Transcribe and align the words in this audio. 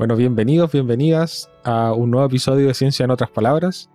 Bueno, 0.00 0.16
bienvenidos, 0.16 0.72
bienvenidas 0.72 1.50
a 1.62 1.92
un 1.92 2.10
nuevo 2.10 2.26
episodio 2.26 2.66
de 2.68 2.72
Ciencia 2.72 3.04
en 3.04 3.10
otras 3.10 3.28
palabras. 3.28 3.90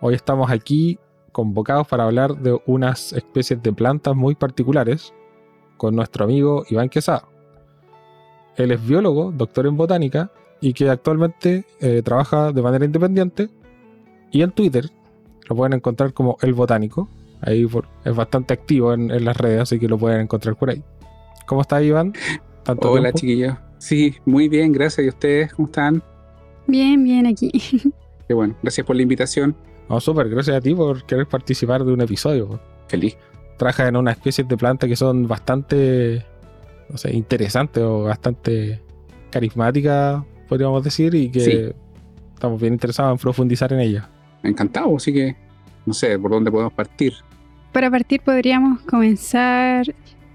Hoy 0.00 0.14
estamos 0.14 0.50
aquí 0.50 0.98
convocados 1.30 1.86
para 1.86 2.04
hablar 2.04 2.38
de 2.38 2.58
unas 2.64 3.12
especies 3.12 3.62
de 3.62 3.70
plantas 3.70 4.16
muy 4.16 4.34
particulares 4.34 5.12
con 5.76 5.94
nuestro 5.94 6.24
amigo 6.24 6.64
Iván 6.70 6.88
Quesada. 6.88 7.28
Él 8.56 8.72
es 8.72 8.82
biólogo, 8.82 9.30
doctor 9.30 9.66
en 9.66 9.76
botánica 9.76 10.32
y 10.62 10.72
que 10.72 10.88
actualmente 10.88 11.66
eh, 11.80 12.00
trabaja 12.02 12.50
de 12.50 12.62
manera 12.62 12.86
independiente 12.86 13.50
y 14.30 14.40
en 14.40 14.52
Twitter 14.52 14.88
lo 15.50 15.54
pueden 15.54 15.74
encontrar 15.74 16.14
como 16.14 16.38
El 16.40 16.54
Botánico. 16.54 17.10
Ahí 17.42 17.68
es 18.06 18.16
bastante 18.16 18.54
activo 18.54 18.94
en, 18.94 19.22
las 19.22 19.36
redes, 19.36 19.60
así 19.60 19.78
que 19.78 19.86
lo 19.86 19.98
pueden 19.98 20.22
encontrar 20.22 20.56
por 20.56 20.70
ahí. 20.70 20.82
¿Cómo 21.44 21.60
está 21.60 21.82
Iván? 21.82 22.14
Hola 22.80 23.12
chiquillos. 23.12 23.65
Sí, 23.78 24.16
muy 24.24 24.48
bien, 24.48 24.72
gracias. 24.72 25.04
¿Y 25.04 25.08
ustedes 25.08 25.52
cómo 25.54 25.66
están? 25.66 26.02
Bien, 26.66 27.02
bien 27.02 27.26
aquí. 27.26 27.50
Qué 28.28 28.34
bueno, 28.34 28.56
gracias 28.62 28.86
por 28.86 28.96
la 28.96 29.02
invitación. 29.02 29.56
No, 29.88 30.00
súper, 30.00 30.28
gracias 30.28 30.56
a 30.56 30.60
ti 30.60 30.74
por 30.74 31.04
querer 31.04 31.26
participar 31.26 31.84
de 31.84 31.92
un 31.92 32.00
episodio. 32.00 32.60
Feliz. 32.88 33.16
Trabajas 33.56 33.88
en 33.88 33.96
una 33.96 34.10
especie 34.10 34.44
de 34.44 34.56
plantas 34.56 34.88
que 34.88 34.96
son 34.96 35.28
bastante, 35.28 36.24
no 36.90 36.98
sé, 36.98 37.14
interesantes 37.14 37.82
o 37.82 38.02
bastante 38.02 38.82
carismáticas, 39.30 40.24
podríamos 40.48 40.82
decir, 40.82 41.14
y 41.14 41.30
que 41.30 41.74
estamos 42.34 42.60
bien 42.60 42.74
interesados 42.74 43.12
en 43.12 43.18
profundizar 43.18 43.72
en 43.72 43.80
ellas. 43.80 44.06
Encantado, 44.42 44.96
así 44.96 45.12
que 45.12 45.36
no 45.86 45.94
sé 45.94 46.18
por 46.18 46.32
dónde 46.32 46.50
podemos 46.50 46.72
partir. 46.72 47.14
Para 47.72 47.90
partir 47.90 48.20
podríamos 48.22 48.80
comenzar 48.82 49.86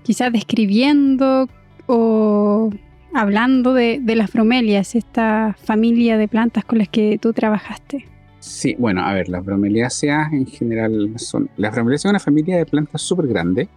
quizás 0.04 0.32
describiendo 0.32 1.48
o 1.88 2.70
hablando 3.14 3.74
de, 3.74 4.02
las 4.16 4.32
bromelias, 4.32 4.96
esta 4.96 5.56
familia 5.64 6.18
de 6.18 6.28
plantas 6.28 6.66
con 6.66 6.80
las 6.80 6.90
que 6.90 7.18
tú 7.20 7.34
trabajaste. 7.34 8.06
Sí, 8.40 8.76
bueno, 8.80 9.02
a 9.06 9.14
ver, 9.14 9.30
las 9.30 9.46
bromeliáceas 9.46 10.34
en 10.34 10.48
general 10.48 11.14
son. 11.18 11.50
Las 11.58 11.74
bromeliáceas 11.74 12.04
son 12.04 12.10
una 12.12 12.20
familia 12.20 12.58
de 12.58 12.66
plantas 12.66 13.02
súper 13.02 13.28
grande 13.28 13.70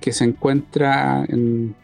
que 0.00 0.12
se 0.12 0.24
encuentra 0.24 1.24
en 1.28 1.74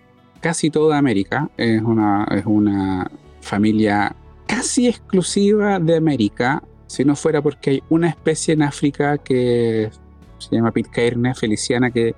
casi 0.40 0.70
toda 0.70 0.96
América. 0.96 1.50
Es 1.56 1.82
una, 1.82 2.26
es 2.30 2.46
una 2.46 3.10
familia 3.40 4.14
casi 4.46 4.88
exclusiva 4.88 5.78
de 5.78 5.96
América, 5.96 6.62
si 6.86 7.04
no 7.04 7.14
fuera 7.14 7.42
porque 7.42 7.70
hay 7.70 7.82
una 7.90 8.08
especie 8.08 8.54
en 8.54 8.62
África 8.62 9.18
que 9.18 9.90
se 10.38 10.56
llama 10.56 10.72
Pitcairne 10.72 11.34
feliciana 11.34 11.90
que 11.90 12.14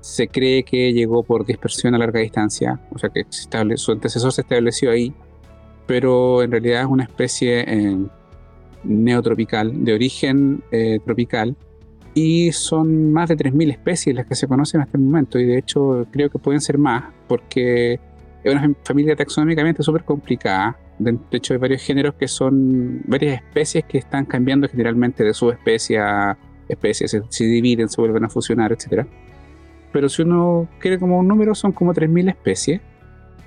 se 0.00 0.28
cree 0.28 0.62
que 0.62 0.92
llegó 0.92 1.22
por 1.22 1.44
dispersión 1.44 1.94
a 1.94 1.98
larga 1.98 2.20
distancia, 2.20 2.80
o 2.90 2.98
sea 2.98 3.10
que 3.10 3.26
su 3.30 3.92
antecesor 3.92 4.32
se 4.32 4.42
estableció 4.42 4.90
ahí, 4.90 5.12
pero 5.86 6.42
en 6.42 6.50
realidad 6.50 6.82
es 6.82 6.86
una 6.86 7.04
especie 7.04 7.64
eh, 7.66 7.96
neotropical, 8.84 9.84
de 9.84 9.94
origen 9.94 10.62
eh, 10.70 10.98
tropical, 11.04 11.56
y 12.14 12.52
son 12.52 13.12
más 13.12 13.28
de 13.28 13.36
3.000 13.36 13.70
especies 13.70 14.16
las 14.16 14.26
que 14.26 14.34
se 14.34 14.48
conocen 14.48 14.80
hasta 14.80 14.96
el 14.96 15.04
momento, 15.04 15.38
y 15.38 15.44
de 15.44 15.58
hecho 15.58 16.06
creo 16.10 16.30
que 16.30 16.38
pueden 16.38 16.60
ser 16.60 16.78
más, 16.78 17.04
porque 17.26 18.00
es 18.44 18.52
una 18.52 18.72
familia 18.84 19.16
taxonómicamente 19.16 19.82
súper 19.82 20.04
complicada. 20.04 20.78
De 20.98 21.16
hecho, 21.32 21.54
hay 21.54 21.60
varios 21.60 21.82
géneros 21.82 22.14
que 22.14 22.26
son 22.26 23.02
varias 23.06 23.36
especies 23.36 23.84
que 23.84 23.98
están 23.98 24.24
cambiando 24.24 24.68
generalmente 24.68 25.22
de 25.22 25.32
subespecie 25.32 25.98
a 25.98 26.36
especies, 26.68 27.12
se, 27.12 27.22
se 27.28 27.44
dividen, 27.44 27.88
se 27.88 28.00
vuelven 28.00 28.24
a 28.24 28.28
fusionar, 28.28 28.72
etcétera 28.72 29.06
pero 29.92 30.08
si 30.08 30.22
uno 30.22 30.68
quiere 30.78 30.98
como 30.98 31.18
un 31.18 31.28
número, 31.28 31.54
son 31.54 31.72
como 31.72 31.94
3.000 31.94 32.30
especies. 32.30 32.80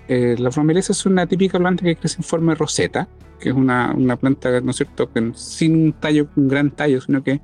Eh, 0.08 0.36
la 0.38 0.50
bromelesa 0.50 0.92
es 0.92 1.06
una 1.06 1.26
típica 1.28 1.60
planta 1.60 1.84
que 1.84 1.96
crece 1.96 2.18
en 2.18 2.24
forma 2.24 2.54
de 2.54 2.58
roseta, 2.58 3.08
que 3.40 3.50
es 3.50 3.56
una, 3.56 3.94
una 3.96 4.16
planta, 4.16 4.62
¿no 4.62 4.72
es 4.72 4.78
cierto?, 4.78 5.12
que 5.12 5.32
sin 5.36 5.76
un 5.76 5.94
tallo, 5.94 6.28
un 6.36 6.48
gran 6.48 6.72
tallo, 6.72 7.00
sino 7.02 7.24
que 7.24 7.40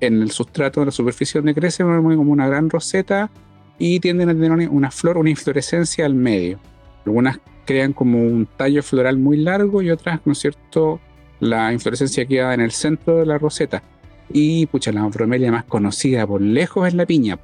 en 0.00 0.20
el 0.20 0.30
sustrato, 0.30 0.80
en 0.80 0.86
la 0.86 0.92
superficie 0.92 1.38
donde 1.38 1.54
crece, 1.54 1.82
es 1.82 1.88
como 1.88 2.32
una 2.32 2.48
gran 2.48 2.68
roseta 2.68 3.30
y 3.78 4.00
tienden 4.00 4.28
a 4.28 4.34
tener 4.34 4.68
una 4.68 4.90
flor, 4.90 5.16
una 5.16 5.30
inflorescencia 5.30 6.04
al 6.04 6.14
medio. 6.14 6.58
Algunas 7.06 7.38
crean 7.64 7.92
como 7.92 8.22
un 8.22 8.46
tallo 8.56 8.82
floral 8.82 9.18
muy 9.18 9.38
largo 9.38 9.80
y 9.82 9.90
otras, 9.90 10.20
¿no 10.24 10.32
es 10.32 10.38
cierto?, 10.38 11.00
la 11.40 11.72
inflorescencia 11.72 12.26
queda 12.26 12.54
en 12.54 12.60
el 12.60 12.70
centro 12.70 13.16
de 13.16 13.26
la 13.26 13.38
roseta. 13.38 13.82
Y, 14.30 14.66
pucha, 14.66 14.92
la 14.92 15.06
bromelia 15.06 15.50
más 15.52 15.64
conocida 15.64 16.26
por 16.26 16.40
lejos 16.40 16.88
es 16.88 16.94
la 16.94 17.06
piña 17.06 17.38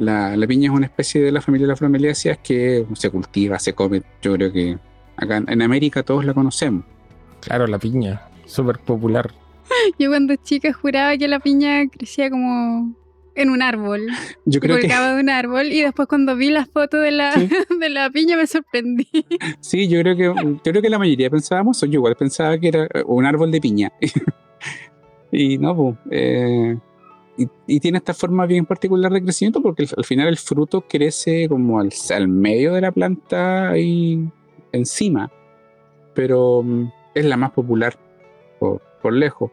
la, 0.00 0.46
piña 0.46 0.70
es 0.70 0.76
una 0.76 0.86
especie 0.86 1.20
de 1.20 1.30
la 1.30 1.40
familia 1.40 1.66
de 1.66 1.72
las 1.72 1.80
bromeliáceas 1.80 2.38
que 2.38 2.86
se 2.94 3.10
cultiva, 3.10 3.58
se 3.58 3.74
come. 3.74 4.02
Yo 4.22 4.32
creo 4.34 4.52
que 4.52 4.78
acá 5.16 5.42
en 5.46 5.62
América 5.62 6.02
todos 6.02 6.24
la 6.24 6.32
conocemos. 6.32 6.84
Claro, 7.40 7.66
la 7.66 7.78
piña, 7.78 8.22
súper 8.46 8.78
popular. 8.78 9.30
Yo 9.98 10.08
cuando 10.08 10.34
chica 10.36 10.72
juraba 10.72 11.16
que 11.16 11.28
la 11.28 11.40
piña 11.40 11.86
crecía 11.88 12.30
como 12.30 12.94
en 13.34 13.50
un 13.50 13.62
árbol. 13.62 14.06
Yo 14.46 14.60
creo 14.60 14.78
que... 14.78 14.88
de 14.88 15.20
un 15.20 15.28
árbol 15.28 15.66
y 15.66 15.82
después 15.82 16.08
cuando 16.08 16.34
vi 16.34 16.50
las 16.50 16.68
fotos 16.68 17.00
de 17.02 17.10
la, 17.10 17.34
de 17.80 17.90
la 17.90 18.10
piña 18.10 18.36
me 18.36 18.46
sorprendí. 18.46 19.08
Sí, 19.60 19.86
yo 19.86 20.00
creo 20.00 20.16
que 20.16 20.24
yo 20.24 20.72
creo 20.72 20.82
que 20.82 20.90
la 20.90 20.98
mayoría 20.98 21.28
pensábamos, 21.28 21.80
yo 21.82 21.86
igual 21.86 22.16
pensaba 22.16 22.58
que 22.58 22.68
era 22.68 22.88
un 23.06 23.26
árbol 23.26 23.50
de 23.50 23.60
piña. 23.60 23.92
y 25.30 25.58
no, 25.58 25.76
pues, 25.76 25.96
eh, 26.10 26.78
y, 27.66 27.80
tiene 27.80 27.98
esta 27.98 28.14
forma 28.14 28.46
bien 28.46 28.66
particular 28.66 29.12
de 29.12 29.22
crecimiento 29.22 29.62
porque 29.62 29.86
al 29.96 30.04
final 30.04 30.28
el 30.28 30.36
fruto 30.36 30.82
crece 30.82 31.48
como 31.48 31.80
al, 31.80 32.28
medio 32.28 32.74
de 32.74 32.80
la 32.82 32.92
planta 32.92 33.76
y 33.78 34.28
encima, 34.72 35.30
pero 36.14 36.62
mm, 36.62 36.92
es 37.14 37.24
la 37.24 37.36
más 37.36 37.52
popular 37.52 37.96
por, 38.58 38.80
lejos. 39.12 39.50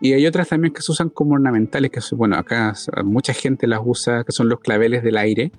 Y 0.00 0.12
hay 0.12 0.26
otras 0.26 0.48
también 0.48 0.72
que 0.72 0.82
se 0.82 0.90
usan 0.90 1.08
como 1.08 1.34
ornamentales, 1.34 1.90
que 1.90 2.00
bueno, 2.14 2.36
acá 2.36 2.74
mucha 3.04 3.32
gente 3.32 3.66
las 3.66 3.80
usa, 3.84 4.24
que 4.24 4.32
son 4.32 4.48
los 4.48 4.60
claveles 4.60 5.02
del 5.02 5.16
aire. 5.16 5.52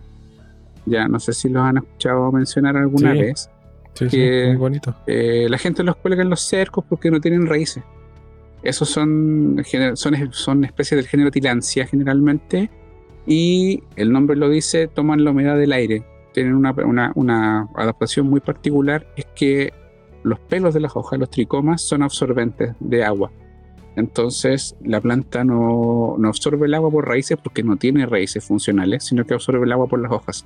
Ya 0.85 1.07
no 1.07 1.19
sé 1.19 1.33
si 1.33 1.49
los 1.49 1.63
han 1.63 1.77
escuchado 1.77 2.31
mencionar 2.31 2.75
alguna 2.77 3.13
vez. 3.13 3.49
Sí, 3.93 4.07
que, 4.07 4.47
muy 4.47 4.55
bonito. 4.57 4.95
Eh, 5.07 5.47
la 5.49 5.57
gente 5.57 5.83
los 5.83 5.95
cuelga 5.97 6.21
en 6.21 6.29
los 6.29 6.41
cercos 6.41 6.85
porque 6.87 7.11
no 7.11 7.19
tienen 7.19 7.47
raíces. 7.47 7.83
Esos 8.61 8.89
son, 8.89 9.59
especies 9.59 10.97
del 10.97 11.07
género 11.07 11.31
Tilancia 11.31 11.87
generalmente 11.87 12.69
y 13.25 13.83
el 13.95 14.11
nombre 14.11 14.35
lo 14.35 14.49
dice, 14.49 14.87
toman 14.87 15.23
la 15.23 15.31
humedad 15.31 15.57
del 15.57 15.71
aire. 15.71 16.03
Tienen 16.33 16.55
una, 16.55 16.73
una, 17.15 17.69
adaptación 17.75 18.27
muy 18.27 18.39
particular, 18.39 19.07
es 19.15 19.25
que 19.35 19.73
los 20.23 20.39
pelos 20.39 20.73
de 20.73 20.81
las 20.81 20.95
hojas, 20.95 21.19
los 21.19 21.29
tricomas, 21.29 21.81
son 21.81 22.03
absorbentes 22.03 22.73
de 22.79 23.03
agua. 23.03 23.31
Entonces 23.95 24.75
la 24.83 25.01
planta 25.01 25.43
no, 25.43 26.15
no, 26.17 26.27
absorbe 26.27 26.67
el 26.67 26.73
agua 26.73 26.91
por 26.91 27.07
raíces 27.07 27.37
porque 27.41 27.63
no 27.63 27.77
tiene 27.77 28.05
raíces 28.05 28.45
funcionales, 28.45 29.05
sino 29.05 29.25
que 29.25 29.33
absorbe 29.33 29.65
el 29.65 29.71
agua 29.71 29.87
por 29.87 30.01
las 30.01 30.11
hojas. 30.11 30.45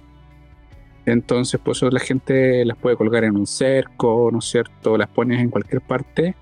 Entonces, 1.06 1.60
por 1.60 1.76
eso 1.76 1.90
la 1.90 2.00
gente 2.00 2.64
las 2.64 2.78
puede 2.78 2.96
colgar 2.96 3.26
en 3.26 3.36
un 3.36 3.46
cerco, 3.46 4.30
¿no 4.32 4.40
es 4.40 4.46
cierto? 4.46 4.98
Las 4.98 5.10
pones 5.10 5.42
en 5.42 5.50
cualquier 5.50 5.82
parte 5.82 6.36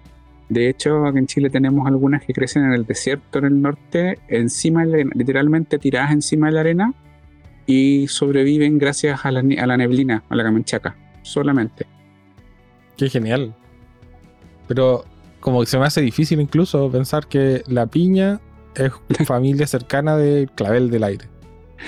de 0.51 0.67
hecho, 0.67 1.05
aquí 1.05 1.17
en 1.17 1.27
Chile 1.27 1.49
tenemos 1.49 1.87
algunas 1.87 2.25
que 2.25 2.33
crecen 2.33 2.65
en 2.65 2.73
el 2.73 2.85
desierto 2.85 3.39
en 3.39 3.45
el 3.45 3.61
norte, 3.61 4.19
encima, 4.27 4.83
literalmente 4.83 5.79
tiradas 5.79 6.11
encima 6.11 6.47
de 6.47 6.51
la 6.51 6.59
arena 6.59 6.93
y 7.65 8.09
sobreviven 8.09 8.77
gracias 8.77 9.25
a 9.25 9.31
la, 9.31 9.41
neblina, 9.41 10.25
a 10.27 10.35
la 10.35 10.43
camanchaca, 10.43 10.97
solamente. 11.21 11.85
Qué 12.97 13.09
genial. 13.09 13.55
Pero 14.67 15.05
como 15.39 15.61
que 15.61 15.67
se 15.67 15.79
me 15.79 15.85
hace 15.85 16.01
difícil 16.01 16.41
incluso 16.41 16.91
pensar 16.91 17.27
que 17.27 17.63
la 17.67 17.87
piña 17.87 18.41
es 18.75 18.91
familia 19.25 19.65
cercana 19.67 20.17
del 20.17 20.51
clavel 20.51 20.91
del 20.91 21.05
aire. 21.05 21.29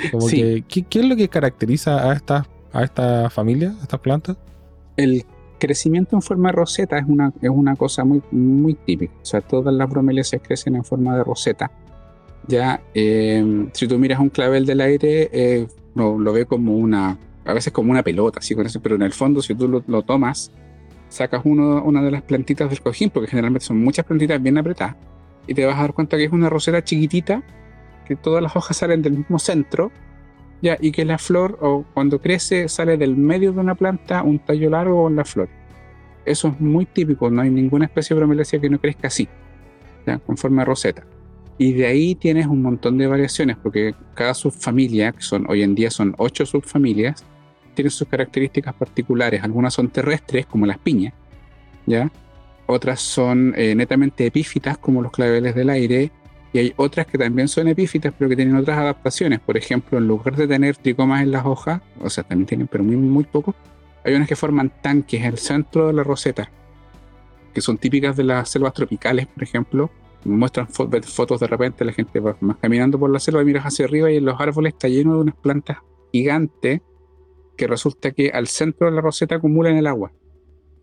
Como 0.10 0.26
que, 0.26 0.64
¿qué, 0.70 0.86
es 0.90 1.06
lo 1.06 1.18
que 1.18 1.28
caracteriza 1.28 2.10
a 2.10 2.14
esta, 2.14 2.48
a 2.72 2.82
esta 2.82 3.30
familia, 3.30 3.76
a 3.82 3.84
estas 3.84 4.00
plantas? 4.00 4.38
El 4.96 5.26
crecimiento 5.66 6.18
en 6.18 6.22
forma 6.22 6.50
de 6.50 6.58
roseta 6.58 6.98
es 6.98 7.06
una, 7.08 7.32
es 7.42 7.50
una 7.50 7.78
cosa 7.78 8.04
muy, 8.04 8.22
muy 8.32 8.74
típica. 8.74 9.14
O 9.22 9.26
sea, 9.26 9.40
todas 9.40 9.74
las 9.74 9.90
bromelias 9.90 10.36
crecen 10.44 10.76
en 10.76 10.84
forma 10.84 11.16
de 11.16 11.24
roseta. 11.24 11.72
Ya, 12.48 12.82
em, 12.94 13.70
si 13.72 13.88
tú 13.88 13.98
miras 13.98 14.20
un 14.20 14.30
clavel 14.30 14.66
del 14.66 14.82
aire, 14.82 15.30
eh, 15.32 15.68
lo, 15.96 16.34
ve 16.34 16.46
como 16.46 16.76
una, 16.76 17.18
a 17.46 17.54
veces 17.54 17.72
como 17.72 17.92
una 17.92 18.04
pelota, 18.04 18.40
así 18.40 18.56
con 18.56 18.66
eso, 18.66 18.82
pero 18.82 18.96
en 18.96 19.04
el 19.04 19.14
fondo, 19.14 19.42
si 19.42 19.56
tú 19.56 19.82
lo, 19.88 20.02
tomas, 20.02 20.52
sacas 21.08 21.42
uno, 21.46 21.82
una 21.84 22.02
de 22.02 22.12
las 22.12 22.24
plantitas 22.24 22.70
del 22.70 22.82
cojín, 22.82 23.10
porque 23.10 23.30
generalmente 23.30 23.66
son 23.66 23.82
muchas 23.82 24.06
plantitas 24.06 24.42
bien 24.44 24.58
apretadas, 24.58 24.98
y 25.48 25.54
te 25.54 25.66
vas 25.66 25.78
a 25.78 25.82
dar 25.82 25.94
cuenta 25.94 26.18
que 26.18 26.26
es 26.26 26.32
una 26.34 26.50
roseta 26.50 26.84
chiquitita, 26.84 27.42
que 28.06 28.18
todas 28.18 28.44
las 28.44 28.54
hojas 28.58 28.76
salen 28.76 29.02
del 29.02 29.14
mismo 29.14 29.40
centro, 29.40 29.92
ya, 30.64 30.78
y 30.80 30.94
que 30.94 31.04
la 31.04 31.18
flor, 31.18 31.58
o 31.62 31.84
cuando 31.94 32.22
crece, 32.22 32.70
sale 32.70 32.96
del 32.96 33.18
medio 33.18 33.52
de 33.52 33.60
una 33.60 33.76
planta 33.76 34.24
un 34.24 34.40
tallo 34.40 34.70
largo 34.70 35.10
en 35.10 35.18
la 35.18 35.26
flor. 35.26 35.50
Eso 36.26 36.48
es 36.48 36.60
muy 36.62 36.86
típico, 36.86 37.30
no 37.30 37.42
hay 37.42 37.50
ninguna 37.50 37.84
especie 37.84 38.14
de 38.14 38.20
bromeliaceae 38.20 38.62
que 38.62 38.70
no 38.70 38.80
crezca 38.80 39.08
así, 39.08 39.28
ya, 40.08 40.20
con 40.20 40.38
forma 40.38 40.62
de 40.62 40.66
roseta. 40.66 41.04
Y 41.58 41.74
de 41.74 41.86
ahí 41.86 42.16
tienes 42.16 42.48
un 42.48 42.62
montón 42.62 42.98
de 42.98 43.08
variaciones, 43.08 43.58
porque 43.58 43.94
cada 44.14 44.34
subfamilia, 44.34 45.12
que 45.12 45.22
son 45.22 45.46
hoy 45.50 45.64
en 45.64 45.76
día 45.76 45.92
son 45.92 46.16
ocho 46.18 46.46
subfamilias, 46.46 47.26
tiene 47.74 47.90
sus 47.90 48.08
características 48.08 48.74
particulares. 48.74 49.44
Algunas 49.44 49.74
son 49.74 49.90
terrestres, 49.90 50.46
como 50.46 50.66
las 50.66 50.78
piñas, 50.78 51.14
¿ya? 51.86 52.10
Otras 52.68 53.02
son 53.02 53.54
eh, 53.58 53.76
netamente 53.76 54.26
epífitas, 54.26 54.78
como 54.78 55.02
los 55.02 55.12
claveles 55.12 55.56
del 55.56 55.70
aire, 55.70 56.10
y 56.54 56.60
hay 56.60 56.74
otras 56.78 57.08
que 57.08 57.18
también 57.18 57.48
son 57.48 57.68
epífitas, 57.68 58.14
pero 58.18 58.30
que 58.30 58.36
tienen 58.36 58.56
otras 58.56 58.78
adaptaciones. 58.78 59.40
Por 59.40 59.58
ejemplo, 59.58 59.98
en 59.98 60.08
lugar 60.08 60.36
de 60.36 60.48
tener 60.48 60.78
tricomas 60.78 61.24
en 61.24 61.32
las 61.32 61.46
hojas, 61.46 61.82
o 62.00 62.10
sea, 62.10 62.24
también 62.24 62.46
tienen, 62.46 62.68
pero 62.68 62.84
muy, 62.84 62.96
muy 62.96 63.24
poco, 63.24 63.56
hay 64.06 64.14
unas 64.14 64.28
que 64.28 64.36
forman 64.36 64.72
tanques 64.82 65.20
en 65.20 65.28
el 65.28 65.38
centro 65.40 65.88
de 65.88 65.94
la 65.94 66.04
roseta, 66.04 66.52
que 67.54 67.60
son 67.60 67.80
típicas 67.80 68.16
de 68.16 68.24
las 68.24 68.50
selvas 68.50 68.74
tropicales, 68.74 69.26
por 69.26 69.44
ejemplo. 69.44 69.90
Muestran 70.26 70.68
fotos 70.70 71.40
de 71.40 71.48
repente, 71.48 71.84
la 71.84 71.92
gente 71.92 72.20
va 72.20 72.38
caminando 72.62 72.98
por 72.98 73.10
la 73.10 73.20
selva 73.20 73.42
y 73.42 73.46
miras 73.46 73.66
hacia 73.66 73.86
arriba 73.86 74.10
y 74.10 74.18
en 74.18 74.26
los 74.26 74.40
árboles 74.40 74.74
está 74.74 74.88
lleno 74.88 75.16
de 75.16 75.20
unas 75.20 75.36
plantas 75.36 75.80
gigantes 76.14 76.82
que 77.58 77.68
resulta 77.68 78.12
que 78.12 78.30
al 78.30 78.48
centro 78.48 78.88
de 78.88 78.94
la 78.94 79.02
roseta 79.02 79.36
acumulan 79.36 79.76
el 79.76 79.88
agua. 79.88 80.14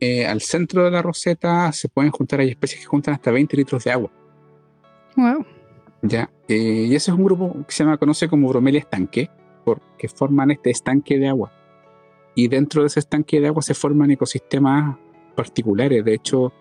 Eh, 0.01 0.27
al 0.27 0.41
centro 0.41 0.85
de 0.85 0.91
la 0.91 1.01
roseta 1.01 1.73
se 1.73 1.89
pueden 1.89 2.11
juntar, 2.11 2.41
hay 2.41 2.51
especies 2.51 2.81
que 2.81 2.87
juntan 2.87 3.15
hasta 3.15 3.31
20 3.31 3.57
litros 3.57 3.85
de 3.85 3.93
agua. 3.93 4.11
Wow. 5.17 5.47
Ya, 6.03 6.31
eh, 6.49 6.87
y 6.89 6.95
ese 6.95 7.11
es 7.11 7.17
un 7.17 7.25
grupo 7.25 7.53
que 7.67 7.73
se 7.73 7.85
llama, 7.85 7.99
conoce 7.99 8.29
como 8.29 8.49
bromelia 8.49 8.81
estanque, 8.81 9.31
porque 9.65 10.09
forman 10.09 10.51
este 10.51 10.71
estanque 10.71 11.19
de 11.19 11.29
agua. 11.29 11.53
Y 12.35 12.49
dentro 12.49 12.83
de 12.83 12.89
ese 12.89 13.01
estanque 13.01 13.41
de 13.41 13.49
agua 13.49 13.63
se 13.63 13.75
forman 13.75 14.11
ecosistemas 14.11 14.97
particulares. 15.35 16.05
De 16.05 16.15
hecho, 16.15 16.53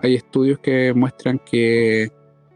hay 0.00 0.16
estudios 0.16 0.58
que 0.58 0.92
muestran 0.94 1.38
que 1.38 2.10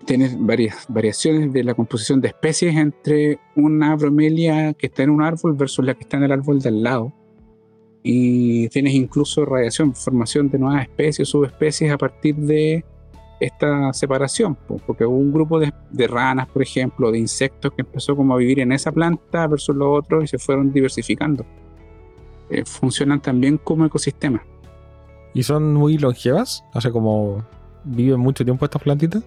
tienes 0.04 0.36
varias 0.38 0.86
variaciones 0.88 1.52
de 1.52 1.64
la 1.64 1.74
composición 1.74 2.20
de 2.20 2.28
especies 2.28 2.76
entre 2.76 3.40
una 3.54 3.94
bromelia 3.96 4.72
que 4.74 4.86
está 4.86 5.02
en 5.02 5.10
un 5.10 5.22
árbol 5.22 5.54
versus 5.54 5.84
la 5.84 5.94
que 5.94 6.02
está 6.02 6.16
en 6.16 6.24
el 6.24 6.32
árbol 6.32 6.60
del 6.60 6.82
lado. 6.82 7.12
Y 8.02 8.68
tienes 8.68 8.94
incluso 8.94 9.44
radiación, 9.44 9.94
formación 9.94 10.48
de 10.48 10.58
nuevas 10.58 10.82
especies, 10.82 11.28
subespecies 11.28 11.90
a 11.90 11.98
partir 11.98 12.36
de 12.36 12.84
esta 13.40 13.92
separación, 13.92 14.56
porque 14.86 15.04
hubo 15.04 15.16
un 15.16 15.32
grupo 15.32 15.58
de, 15.58 15.72
ranas, 16.06 16.48
por 16.48 16.62
ejemplo, 16.62 17.10
de 17.10 17.18
insectos 17.18 17.72
que 17.72 17.82
empezó 17.82 18.16
como 18.16 18.34
a 18.34 18.38
vivir 18.38 18.60
en 18.60 18.72
esa 18.72 18.92
planta 18.92 19.46
versus 19.46 19.76
los 19.76 19.98
otros 19.98 20.24
y 20.24 20.26
se 20.26 20.38
fueron 20.38 20.72
diversificando. 20.72 21.44
Eh, 22.48 22.64
funcionan 22.64 23.20
también 23.20 23.58
como 23.58 23.84
ecosistemas. 23.84 24.42
¿Y 25.34 25.42
son 25.42 25.74
muy 25.74 25.98
longevas? 25.98 26.64
O 26.72 26.80
sea, 26.80 26.90
como 26.90 27.44
viven 27.84 28.20
mucho 28.20 28.44
tiempo 28.44 28.64
estas 28.64 28.82
plantitas. 28.82 29.22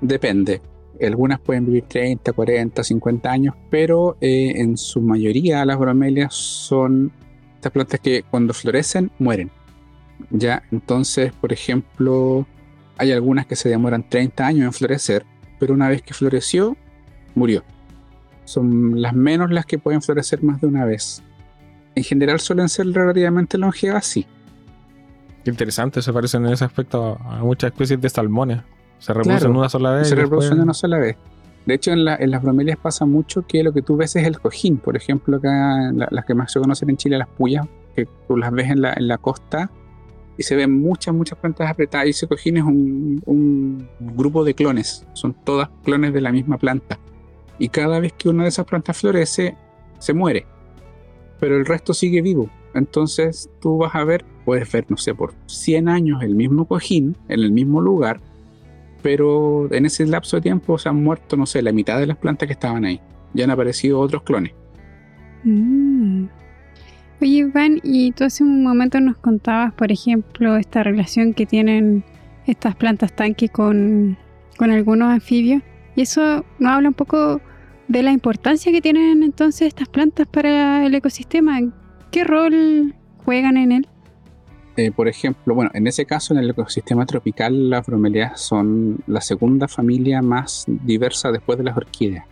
Depende. 0.00 0.62
Algunas 1.02 1.40
pueden 1.40 1.66
vivir 1.66 1.84
30, 1.88 2.32
40, 2.32 2.84
50 2.84 3.30
años, 3.30 3.54
pero 3.70 4.16
eh, 4.20 4.54
en 4.56 4.76
su 4.76 5.00
mayoría 5.00 5.64
las 5.64 5.78
bromelias 5.78 6.34
son 6.34 7.12
estas 7.54 7.72
plantas 7.72 8.00
que 8.00 8.22
cuando 8.22 8.54
florecen 8.54 9.10
mueren. 9.18 9.50
Ya, 10.30 10.62
entonces, 10.70 11.32
por 11.32 11.52
ejemplo, 11.52 12.46
hay 13.00 13.12
algunas 13.12 13.46
que 13.46 13.56
se 13.56 13.70
demoran 13.70 14.06
30 14.06 14.46
años 14.46 14.66
en 14.66 14.72
florecer, 14.74 15.24
pero 15.58 15.72
una 15.72 15.88
vez 15.88 16.02
que 16.02 16.12
floreció, 16.12 16.76
murió. 17.34 17.64
Son 18.44 19.00
las 19.00 19.14
menos 19.14 19.50
las 19.50 19.64
que 19.64 19.78
pueden 19.78 20.02
florecer 20.02 20.42
más 20.42 20.60
de 20.60 20.66
una 20.66 20.84
vez. 20.84 21.22
En 21.94 22.04
general 22.04 22.40
suelen 22.40 22.68
ser 22.68 22.92
relativamente 22.92 23.56
longevas, 23.56 24.04
sí. 24.04 24.26
Qué 25.42 25.50
interesante, 25.50 26.02
se 26.02 26.12
parecen 26.12 26.44
en 26.44 26.52
ese 26.52 26.66
aspecto 26.66 27.16
a 27.24 27.38
muchas 27.38 27.72
especies 27.72 27.98
de 28.02 28.10
salmones. 28.10 28.60
Se 28.98 29.14
reproducen 29.14 29.56
una 29.56 29.70
sola 29.70 29.92
vez. 29.92 30.08
Se 30.08 30.14
reproducen 30.14 30.60
una 30.60 30.74
sola 30.74 30.98
vez. 30.98 31.16
De 31.64 31.74
hecho, 31.74 31.92
en, 31.92 32.04
las 32.04 32.42
bromelias 32.42 32.76
pasa 32.76 33.06
mucho 33.06 33.46
que 33.46 33.62
lo 33.62 33.72
que 33.72 33.80
tú 33.80 33.96
ves 33.96 34.14
es 34.16 34.26
el 34.26 34.38
cojín. 34.38 34.76
Por 34.76 34.94
ejemplo, 34.94 35.38
acá 35.38 35.90
las 35.92 36.26
que 36.26 36.34
más 36.34 36.52
se 36.52 36.60
conocen 36.60 36.90
en 36.90 36.98
Chile, 36.98 37.16
las 37.16 37.28
puyas, 37.28 37.66
que 37.96 38.06
tú 38.28 38.36
las 38.36 38.52
ves 38.52 38.70
en 38.70 38.82
la, 38.82 38.92
en 38.92 39.08
la 39.08 39.16
costa 39.16 39.70
y 40.36 40.42
se 40.42 40.56
ven 40.56 40.72
muchas, 40.72 41.14
muchas 41.14 41.38
plantas 41.38 41.70
apretadas. 41.70 42.06
Y 42.06 42.10
ese 42.10 42.26
cojín 42.26 42.56
es 42.56 42.64
un, 42.64 43.22
un, 43.26 43.88
grupo 44.00 44.44
de 44.44 44.54
clones. 44.54 45.06
Son 45.12 45.34
todas 45.34 45.68
clones 45.84 46.12
de 46.12 46.20
la 46.20 46.32
misma 46.32 46.58
planta. 46.58 46.98
Y 47.58 47.68
cada 47.68 48.00
vez 48.00 48.12
que 48.14 48.28
una 48.28 48.44
de 48.44 48.48
esas 48.48 48.66
plantas 48.66 48.96
florece, 48.96 49.56
se 49.98 50.14
muere. 50.14 50.46
Pero 51.38 51.56
el 51.56 51.66
resto 51.66 51.92
sigue 51.92 52.22
vivo. 52.22 52.48
Entonces 52.74 53.50
tú 53.60 53.78
vas 53.78 53.94
a 53.94 54.04
ver, 54.04 54.24
puedes 54.44 54.70
ver, 54.72 54.86
no 54.88 54.96
sé, 54.96 55.14
por 55.14 55.34
100 55.46 55.88
años 55.88 56.22
el 56.22 56.34
mismo 56.34 56.66
cojín 56.66 57.16
en 57.28 57.40
el 57.40 57.52
mismo 57.52 57.80
lugar 57.80 58.20
pero 59.02 59.72
en 59.72 59.86
ese 59.86 60.06
lapso 60.06 60.36
de 60.36 60.42
tiempo 60.42 60.78
se 60.78 60.88
han 60.88 61.02
muerto, 61.02 61.36
no 61.36 61.46
sé, 61.46 61.62
la 61.62 61.72
mitad 61.72 61.98
de 61.98 62.06
las 62.06 62.16
plantas 62.16 62.46
que 62.46 62.52
estaban 62.52 62.84
ahí. 62.84 63.00
Ya 63.32 63.44
han 63.44 63.50
aparecido 63.50 64.00
otros 64.00 64.22
clones. 64.22 64.52
Mm. 65.44 66.24
Oye, 67.20 67.38
Iván, 67.38 67.80
y 67.82 68.12
tú 68.12 68.24
hace 68.24 68.42
un 68.42 68.62
momento 68.62 68.98
nos 68.98 69.18
contabas, 69.18 69.74
por 69.74 69.92
ejemplo, 69.92 70.56
esta 70.56 70.82
relación 70.82 71.34
que 71.34 71.44
tienen 71.44 72.02
estas 72.46 72.74
plantas 72.76 73.14
tanque 73.14 73.50
con, 73.50 74.16
con 74.56 74.70
algunos 74.70 75.08
anfibios. 75.08 75.62
Y 75.96 76.02
eso 76.02 76.46
nos 76.58 76.72
habla 76.72 76.88
un 76.88 76.94
poco 76.94 77.42
de 77.88 78.02
la 78.02 78.12
importancia 78.12 78.72
que 78.72 78.80
tienen 78.80 79.22
entonces 79.22 79.68
estas 79.68 79.88
plantas 79.88 80.26
para 80.28 80.86
el 80.86 80.94
ecosistema. 80.94 81.60
¿Qué 82.10 82.24
rol 82.24 82.94
juegan 83.24 83.58
en 83.58 83.72
él? 83.72 83.88
Eh, 84.76 84.90
por 84.90 85.06
ejemplo, 85.06 85.54
bueno, 85.54 85.70
en 85.74 85.86
ese 85.86 86.06
caso, 86.06 86.32
en 86.32 86.40
el 86.40 86.48
ecosistema 86.48 87.04
tropical, 87.04 87.68
las 87.68 87.84
bromelias 87.86 88.40
son 88.40 88.98
la 89.06 89.20
segunda 89.20 89.68
familia 89.68 90.22
más 90.22 90.64
diversa 90.66 91.30
después 91.32 91.58
de 91.58 91.64
las 91.64 91.76
orquídeas. 91.76 92.29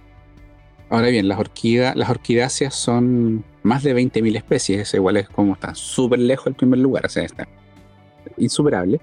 Ahora 0.91 1.09
bien, 1.09 1.29
las, 1.29 1.39
orquídeas, 1.39 1.97
orquidáceas 2.09 2.75
son 2.75 3.45
más 3.63 3.83
de 3.83 3.95
20.000 3.95 4.37
especies, 4.37 4.95
igual 4.95 5.19
es 5.19 5.29
como 5.29 5.53
está 5.53 5.75
súper 5.75 6.19
lejos 6.19 6.47
del 6.47 6.55
primer 6.55 6.79
lugar, 6.79 7.05
o 7.05 7.09
sea, 7.09 7.25
está 7.25 7.47
insuperable. 8.39 9.01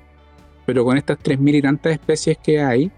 Pero 0.65 0.83
con 0.83 0.97
estas 0.97 1.19
3.000 1.19 1.55
y 1.55 1.61
tantas 1.61 1.93
especies 1.93 2.39
que 2.39 2.59
hay, 2.59 2.91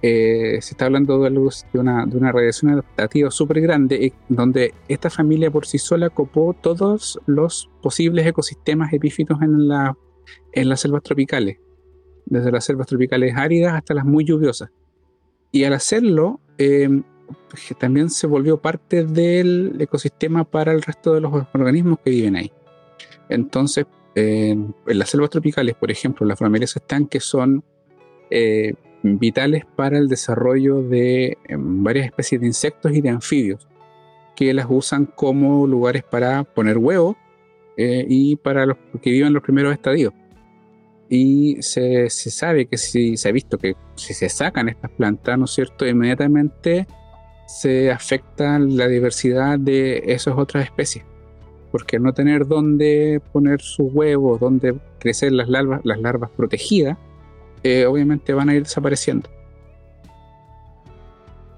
eh, 0.00 0.58
se 0.62 0.72
está 0.72 0.86
hablando 0.86 1.18
de, 1.20 1.28
de, 1.28 1.78
una, 1.78 2.06
de 2.06 2.16
una 2.16 2.32
radiación 2.32 2.72
adaptativa 2.72 3.30
súper 3.30 3.60
grande, 3.60 4.06
eh, 4.06 4.12
donde 4.30 4.72
esta 4.88 5.10
familia 5.10 5.50
por 5.50 5.66
sí 5.66 5.76
sola 5.76 6.08
copó 6.08 6.56
todos 6.58 7.20
los 7.26 7.68
posibles 7.82 8.26
ecosistemas 8.26 8.94
epífitos 8.94 9.42
en, 9.42 9.68
la, 9.68 9.98
en 10.52 10.68
las 10.70 10.80
selvas 10.80 11.02
tropicales, 11.02 11.58
desde 12.24 12.50
las 12.50 12.64
selvas 12.64 12.86
tropicales 12.86 13.34
áridas 13.36 13.74
hasta 13.74 13.92
las 13.92 14.06
muy 14.06 14.24
lluviosas. 14.24 14.70
Y 15.52 15.64
al 15.64 15.74
hacerlo, 15.74 16.40
em, 17.30 17.76
también 17.78 18.10
se 18.10 18.26
volvió 18.26 18.58
parte 18.58 19.04
del 19.04 19.76
ecosistema 19.80 20.44
para 20.44 20.72
el 20.72 20.82
resto 20.82 21.14
de 21.14 21.20
los 21.20 21.32
organismos 21.52 21.98
que 22.04 22.10
viven 22.10 22.36
ahí. 22.36 22.52
Entonces, 23.28 23.86
en 24.14 24.74
las 24.86 25.10
selvas 25.10 25.30
tropicales, 25.30 25.74
por 25.74 25.90
ejemplo, 25.90 26.26
las 26.26 26.38
familias 26.38 26.74
estanques 26.76 27.24
son 27.24 27.64
eh, 28.30 28.74
vitales 29.02 29.64
para 29.76 29.98
el 29.98 30.08
desarrollo 30.08 30.82
de 30.82 31.38
em, 31.48 31.82
varias 31.82 32.06
especies 32.06 32.40
de 32.40 32.46
insectos 32.46 32.92
y 32.92 33.00
de 33.00 33.08
anfibios 33.08 33.66
que 34.34 34.54
las 34.54 34.66
usan 34.68 35.06
como 35.06 35.66
lugares 35.66 36.02
para 36.02 36.44
poner 36.44 36.78
huevos 36.78 37.16
eh, 37.76 38.04
y 38.08 38.36
para 38.36 38.66
los 38.66 38.76
que 39.02 39.10
viven 39.10 39.32
los 39.32 39.42
primeros 39.42 39.72
estadios. 39.72 40.12
Y 41.08 41.60
se, 41.60 42.08
se, 42.08 42.30
sabe 42.30 42.66
que 42.66 42.78
si 42.78 43.16
se 43.16 43.28
ha 43.28 43.32
visto 43.32 43.58
que 43.58 43.74
si 43.96 44.14
se 44.14 44.28
sacan 44.28 44.68
estas 44.68 44.90
plantas, 44.92 45.38
¿no 45.38 45.44
es 45.44 45.50
cierto?, 45.50 45.86
inmediatamente 45.86 46.86
se 47.50 47.90
afecta 47.90 48.58
la 48.58 48.86
diversidad 48.86 49.58
de 49.58 50.02
esas 50.06 50.38
otras 50.38 50.64
especies. 50.64 51.04
Porque 51.72 51.98
no 51.98 52.12
tener 52.12 52.46
dónde 52.46 53.20
poner 53.32 53.60
sus 53.60 53.92
huevos, 53.92 54.40
dónde 54.40 54.78
crecer 54.98 55.32
las 55.32 55.48
larvas, 55.48 55.80
las 55.84 56.00
larvas 56.00 56.30
protegidas, 56.30 56.96
eh, 57.62 57.86
obviamente 57.86 58.32
van 58.32 58.48
a 58.48 58.54
ir 58.54 58.62
desapareciendo. 58.62 59.28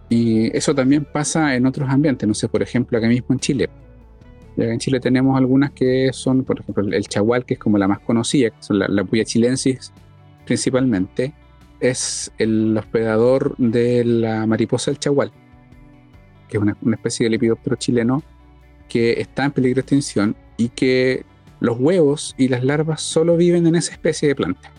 Y 0.09 0.55
eso 0.57 0.75
también 0.75 1.05
pasa 1.05 1.55
en 1.55 1.67
otros 1.67 1.89
ambientes, 1.89 2.27
no 2.29 2.35
sé, 2.35 2.49
por 2.49 2.63
ejemplo, 2.63 2.99
acá 2.99 3.09
mismo 3.09 3.29
en 3.31 3.39
Chile. 3.39 3.71
En 4.57 4.79
Chile 4.79 5.01
tenemos 5.01 5.39
algunas 5.39 5.71
que 5.73 6.11
son, 6.13 6.45
por 6.45 6.61
ejemplo, 6.61 6.85
el 6.85 7.09
chagual, 7.09 7.47
que 7.47 7.55
es 7.55 7.61
como 7.61 7.79
la 7.79 7.89
más 7.89 8.01
conocida, 8.01 8.51
que 8.51 8.63
son 8.63 8.79
la, 8.79 8.89
la 8.89 9.05
puya 9.05 9.25
chilensis 9.25 9.93
principalmente, 10.45 11.33
es 11.81 12.33
el 12.39 12.77
hospedador 12.77 13.55
de 13.57 14.05
la 14.05 14.47
mariposa 14.47 14.91
del 14.91 14.99
chagual, 14.99 15.33
que 16.53 16.59
es 16.59 16.63
una, 16.63 16.95
especie 16.95 17.25
de 17.25 17.31
lepidóptero 17.31 17.77
chileno 17.77 18.23
que 18.87 19.21
está 19.21 19.47
en 19.47 19.53
peligro 19.53 19.77
de 19.77 19.81
extinción 19.81 20.37
y 20.59 20.69
que 20.69 21.25
los 21.61 21.79
huevos 21.81 22.35
y 22.37 22.49
las 22.49 22.63
larvas 22.63 23.01
solo 23.01 23.39
viven 23.39 23.67
en 23.67 23.75
esa 23.75 23.93
especie 23.93 24.29
de 24.29 24.35
planta. 24.35 24.71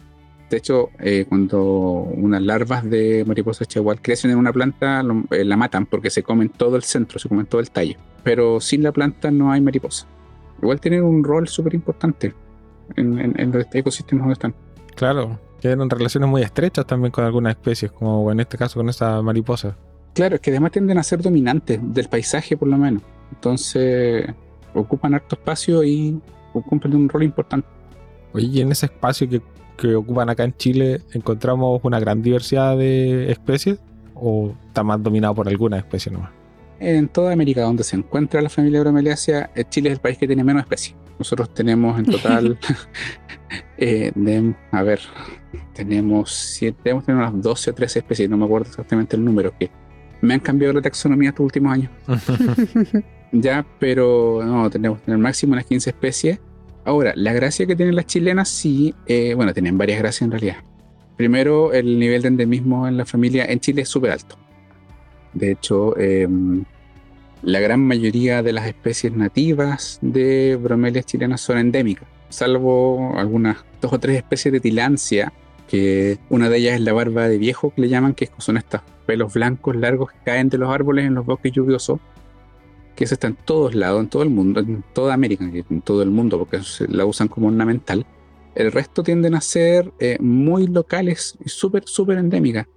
De 0.51 0.57
hecho, 0.57 0.89
eh, 0.99 1.25
cuando 1.27 1.61
unas 1.63 2.43
larvas 2.43 2.87
de 2.87 3.23
mariposa 3.25 3.65
chagual 3.65 4.01
crecen 4.01 4.29
en 4.29 4.37
una 4.37 4.53
planta, 4.53 5.03
eh, 5.31 5.43
la 5.43 5.57
matan 5.57 5.87
porque 5.87 6.11
se 6.11 6.21
comen 6.21 6.49
todo 6.49 6.75
el 6.75 6.83
centro, 6.83 7.17
se 7.17 7.27
comen 7.27 7.47
todo 7.47 7.59
el 7.59 7.71
tallo. 7.71 7.97
Pero 8.23 8.59
sin 8.59 8.83
la 8.83 8.91
planta 8.91 9.31
no 9.31 9.51
hay 9.51 9.61
mariposa. 9.61 10.05
Igual 10.61 10.79
tienen 10.79 11.03
un 11.03 11.23
rol 11.23 11.47
súper 11.47 11.73
importante 11.73 12.35
en, 12.95 13.39
en, 13.39 13.51
los 13.51 13.65
ecosistemas 13.73 14.23
donde 14.23 14.33
están. 14.33 14.53
Claro, 14.95 15.39
tienen 15.59 15.89
relaciones 15.89 16.29
muy 16.29 16.43
estrechas 16.43 16.85
también 16.85 17.11
con 17.11 17.23
algunas 17.23 17.55
especies, 17.55 17.91
como 17.91 18.31
en 18.31 18.39
este 18.41 18.59
caso 18.59 18.79
con 18.79 18.89
esa 18.89 19.23
mariposa. 19.23 19.75
Claro, 20.13 20.35
es 20.35 20.41
que 20.41 20.51
además 20.51 20.71
tienden 20.71 20.97
a 20.97 21.03
ser 21.03 21.21
dominantes 21.21 21.79
del 21.81 22.07
paisaje 22.07 22.55
por 22.55 22.67
lo 22.67 22.77
menos. 22.77 23.01
Entonces 23.31 24.25
ocupan 24.73 25.13
harto 25.13 25.35
espacio 25.35 25.83
y 25.83 26.19
cumplen 26.51 26.95
un 26.95 27.09
rol 27.09 27.23
importante. 27.23 27.67
Oye, 28.33 28.47
y 28.47 28.61
en 28.61 28.71
ese 28.71 28.87
espacio 28.87 29.27
que, 29.27 29.41
que 29.77 29.95
ocupan 29.95 30.29
acá 30.29 30.43
en 30.43 30.55
Chile, 30.55 31.01
¿encontramos 31.13 31.79
una 31.83 31.99
gran 31.99 32.21
diversidad 32.21 32.77
de 32.77 33.31
especies? 33.31 33.79
¿O 34.15 34.53
está 34.67 34.83
más 34.83 35.01
dominado 35.01 35.35
por 35.35 35.47
alguna 35.47 35.77
especie 35.77 36.11
nomás? 36.11 36.31
En 36.79 37.07
toda 37.07 37.31
América 37.33 37.61
donde 37.61 37.83
se 37.83 37.95
encuentra 37.95 38.41
la 38.41 38.49
familia 38.49 38.81
Bromeliaceae, 38.81 39.49
eh, 39.55 39.63
Chile 39.69 39.89
es 39.89 39.93
el 39.95 40.01
país 40.01 40.17
que 40.17 40.27
tiene 40.27 40.43
menos 40.43 40.63
especies. 40.63 40.95
Nosotros 41.17 41.53
tenemos 41.53 41.97
en 41.97 42.05
total, 42.05 42.57
eh, 43.77 44.53
a 44.71 44.83
ver, 44.83 44.99
tenemos 45.73 46.31
siete, 46.31 46.93
unas 46.93 47.41
12 47.41 47.69
o 47.69 47.73
13 47.73 47.99
especies, 47.99 48.29
no 48.29 48.37
me 48.37 48.45
acuerdo 48.45 48.69
exactamente 48.69 49.15
el 49.15 49.23
número, 49.23 49.53
que 49.57 49.69
me 50.23 50.33
han 50.33 50.39
cambiado 50.39 50.73
la 50.73 50.81
taxonomía 50.81 51.29
estos 51.29 51.43
últimos 51.43 51.73
años. 51.73 51.91
ya, 53.33 53.65
pero 53.77 54.41
no, 54.43 54.69
tenemos 54.69 54.99
en 55.05 55.13
el 55.13 55.19
máximo 55.19 55.53
unas 55.53 55.65
15 55.65 55.89
especies. 55.89 56.39
Ahora, 56.85 57.13
la 57.15 57.33
gracia 57.33 57.65
que 57.65 57.75
tienen 57.75 57.95
las 57.95 58.05
chilenas, 58.05 58.47
sí, 58.47 58.95
eh, 59.05 59.33
bueno, 59.35 59.53
tienen 59.53 59.77
varias 59.77 59.99
gracias 59.99 60.21
en 60.21 60.31
realidad. 60.31 60.57
Primero, 61.17 61.73
el 61.73 61.99
nivel 61.99 62.21
de 62.21 62.29
endemismo 62.29 62.87
en 62.87 62.95
la 62.97 63.05
familia 63.05 63.45
en 63.45 63.59
Chile 63.59 63.81
es 63.81 63.89
súper 63.89 64.11
alto. 64.11 64.37
De 65.33 65.51
hecho, 65.51 65.97
em, 65.97 66.63
la 67.41 67.59
gran 67.59 67.81
mayoría 67.81 68.41
de 68.41 68.53
las 68.53 68.65
especies 68.65 69.13
nativas 69.13 69.99
de 70.01 70.57
bromelias 70.61 71.05
chilenas 71.05 71.41
son 71.41 71.57
endémicas, 71.57 72.07
salvo 72.29 73.13
algunas 73.17 73.57
dos 73.81 73.91
o 73.91 73.99
tres 73.99 74.17
especies 74.17 74.53
de 74.53 74.59
tilancia, 74.61 75.33
que 75.67 76.17
una 76.29 76.49
de 76.49 76.57
ellas 76.57 76.75
es 76.75 76.81
la 76.81 76.93
barba 76.93 77.27
de 77.27 77.37
viejo, 77.37 77.73
que 77.73 77.81
le 77.81 77.89
llaman, 77.89 78.13
que 78.13 78.29
son 78.37 78.57
estos 78.57 78.81
pelos 79.05 79.33
blancos 79.33 79.75
largos 79.75 80.11
que 80.11 80.17
caen 80.25 80.49
de 80.49 80.57
los 80.57 80.69
árboles 80.69 81.05
en 81.05 81.15
los 81.15 81.25
bosques 81.25 81.51
lluviosos, 81.51 81.99
que 82.95 83.05
eso 83.05 83.15
está 83.15 83.27
en 83.27 83.35
todos 83.35 83.73
lados, 83.75 84.01
en 84.01 84.09
todo 84.09 84.23
el 84.23 84.29
mundo, 84.29 84.59
en 84.59 84.83
toda 84.93 85.13
América, 85.13 85.43
en 85.45 85.81
todo 85.81 86.03
el 86.03 86.09
mundo, 86.09 86.37
porque 86.37 86.59
la 86.89 87.05
usan 87.05 87.27
como 87.27 87.47
ornamental. 87.47 88.05
El 88.55 88.71
resto 88.71 89.01
tienden 89.01 89.33
a 89.35 89.41
ser 89.41 89.91
eh, 89.99 90.17
muy 90.19 90.67
locales 90.67 91.35
y 91.43 91.49
súper, 91.49 91.83
súper 91.87 92.19
endémicas. 92.19 92.67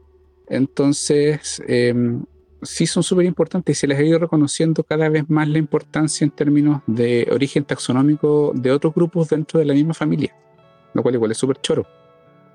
Entonces, 0.48 1.62
em, 1.66 2.24
sí 2.62 2.86
son 2.86 3.02
súper 3.02 3.26
importantes 3.26 3.76
y 3.76 3.80
se 3.80 3.86
les 3.86 3.98
ha 3.98 4.02
ido 4.02 4.18
reconociendo 4.18 4.82
cada 4.84 5.08
vez 5.08 5.28
más 5.28 5.48
la 5.48 5.58
importancia 5.58 6.24
en 6.24 6.30
términos 6.30 6.82
de 6.86 7.28
origen 7.30 7.64
taxonómico 7.64 8.52
de 8.54 8.70
otros 8.70 8.94
grupos 8.94 9.28
dentro 9.28 9.60
de 9.60 9.66
la 9.66 9.74
misma 9.74 9.92
familia, 9.92 10.34
lo 10.94 11.02
cual 11.02 11.14
igual 11.14 11.30
es 11.32 11.38
súper 11.38 11.60
choro. 11.60 11.86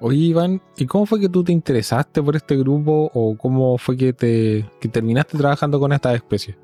Oye, 0.04 0.18
Iván, 0.18 0.60
¿y 0.78 0.88
cómo 0.88 1.06
fue 1.06 1.20
que 1.20 1.30
tú 1.30 1.44
te 1.44 1.52
interesaste 1.52 2.24
por 2.24 2.36
este 2.36 2.58
grupo 2.58 3.12
o 3.14 3.38
cómo 3.38 3.78
fue 3.78 3.96
que, 3.96 4.14
te, 4.14 4.66
terminaste 4.90 5.38
trabajando 5.38 5.80
con 5.80 5.94
estas 5.94 6.16
especies? 6.16 6.58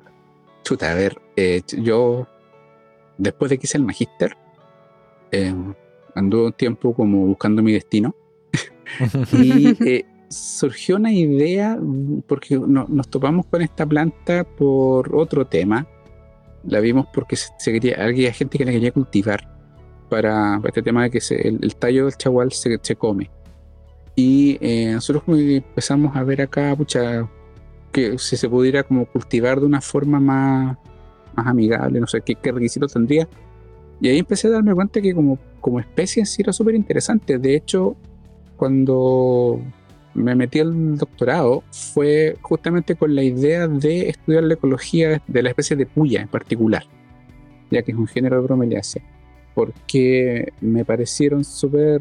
Chuta, 0.64 0.90
a 0.90 0.94
ver, 0.94 1.16
eh, 1.36 1.62
yo 1.78 2.26
después 3.16 3.48
de 3.48 3.58
que 3.58 3.66
hice 3.66 3.78
el 3.78 3.84
magíster, 3.84 4.36
eh, 5.30 5.54
anduve 6.16 6.46
un 6.46 6.52
tiempo 6.52 6.92
como 6.92 7.26
buscando 7.26 7.62
mi 7.62 7.72
destino 7.72 8.16
y 9.32 9.68
eh, 9.88 10.04
surgió 10.28 10.96
una 10.96 11.12
idea 11.12 11.78
porque 12.26 12.58
nos 12.58 13.08
topamos 13.08 13.46
con 13.46 13.62
esta 13.62 13.86
planta 13.86 14.42
por 14.42 15.14
otro 15.14 15.46
tema. 15.46 15.86
La 16.64 16.80
vimos 16.80 17.06
porque 17.14 17.36
se, 17.36 17.72
quería, 17.72 18.04
había 18.04 18.32
gente 18.32 18.58
que 18.58 18.64
la 18.64 18.72
quería 18.72 18.90
cultivar 18.90 19.57
para, 20.08 20.60
este 20.64 20.82
tema 20.82 21.04
de 21.04 21.10
que 21.10 21.20
el, 21.30 21.76
tallo 21.76 22.06
del 22.06 22.16
chagual 22.16 22.52
se, 22.52 22.78
se 22.80 22.96
come. 22.96 23.30
Y 24.16 24.58
eh, 24.60 24.92
nosotros 24.92 25.22
empezamos 25.28 26.16
a 26.16 26.24
ver 26.24 26.42
acá, 26.42 26.74
pucha, 26.74 27.28
que 27.92 28.18
si 28.18 28.36
se 28.36 28.48
pudiera 28.48 28.82
como 28.82 29.06
cultivar 29.06 29.60
de 29.60 29.66
una 29.66 29.80
forma 29.80 30.18
más, 30.18 30.76
más 31.36 31.46
amigable, 31.46 32.00
no 32.00 32.06
sé 32.06 32.20
qué, 32.22 32.34
qué 32.34 32.50
requisitos 32.50 32.92
tendría. 32.92 33.28
Y 34.00 34.08
ahí 34.08 34.18
empecé 34.18 34.48
a 34.48 34.52
darme 34.52 34.74
cuenta 34.74 35.00
que 35.00 35.14
como, 35.14 35.38
como 35.60 35.80
especie 35.80 36.26
sí 36.26 36.42
era 36.42 36.52
súper 36.52 36.74
interesante. 36.74 37.38
De 37.38 37.54
hecho, 37.54 37.96
cuando 38.56 39.60
me 40.14 40.34
metí 40.34 40.58
al 40.58 40.98
doctorado 40.98 41.62
fue 41.70 42.36
justamente 42.42 42.96
con 42.96 43.14
la 43.14 43.22
idea 43.22 43.68
de 43.68 44.08
estudiar 44.08 44.42
la 44.44 44.54
ecología 44.54 45.22
de 45.26 45.42
la 45.42 45.50
especie 45.50 45.76
de 45.76 45.86
puya 45.86 46.22
en 46.22 46.28
particular, 46.28 46.84
ya 47.70 47.82
que 47.82 47.92
es 47.92 47.98
un 47.98 48.08
género 48.08 48.36
de 48.36 48.42
bromeliácea 48.42 49.17
porque 49.58 50.52
me 50.60 50.84
parecieron 50.84 51.42
súper, 51.42 52.00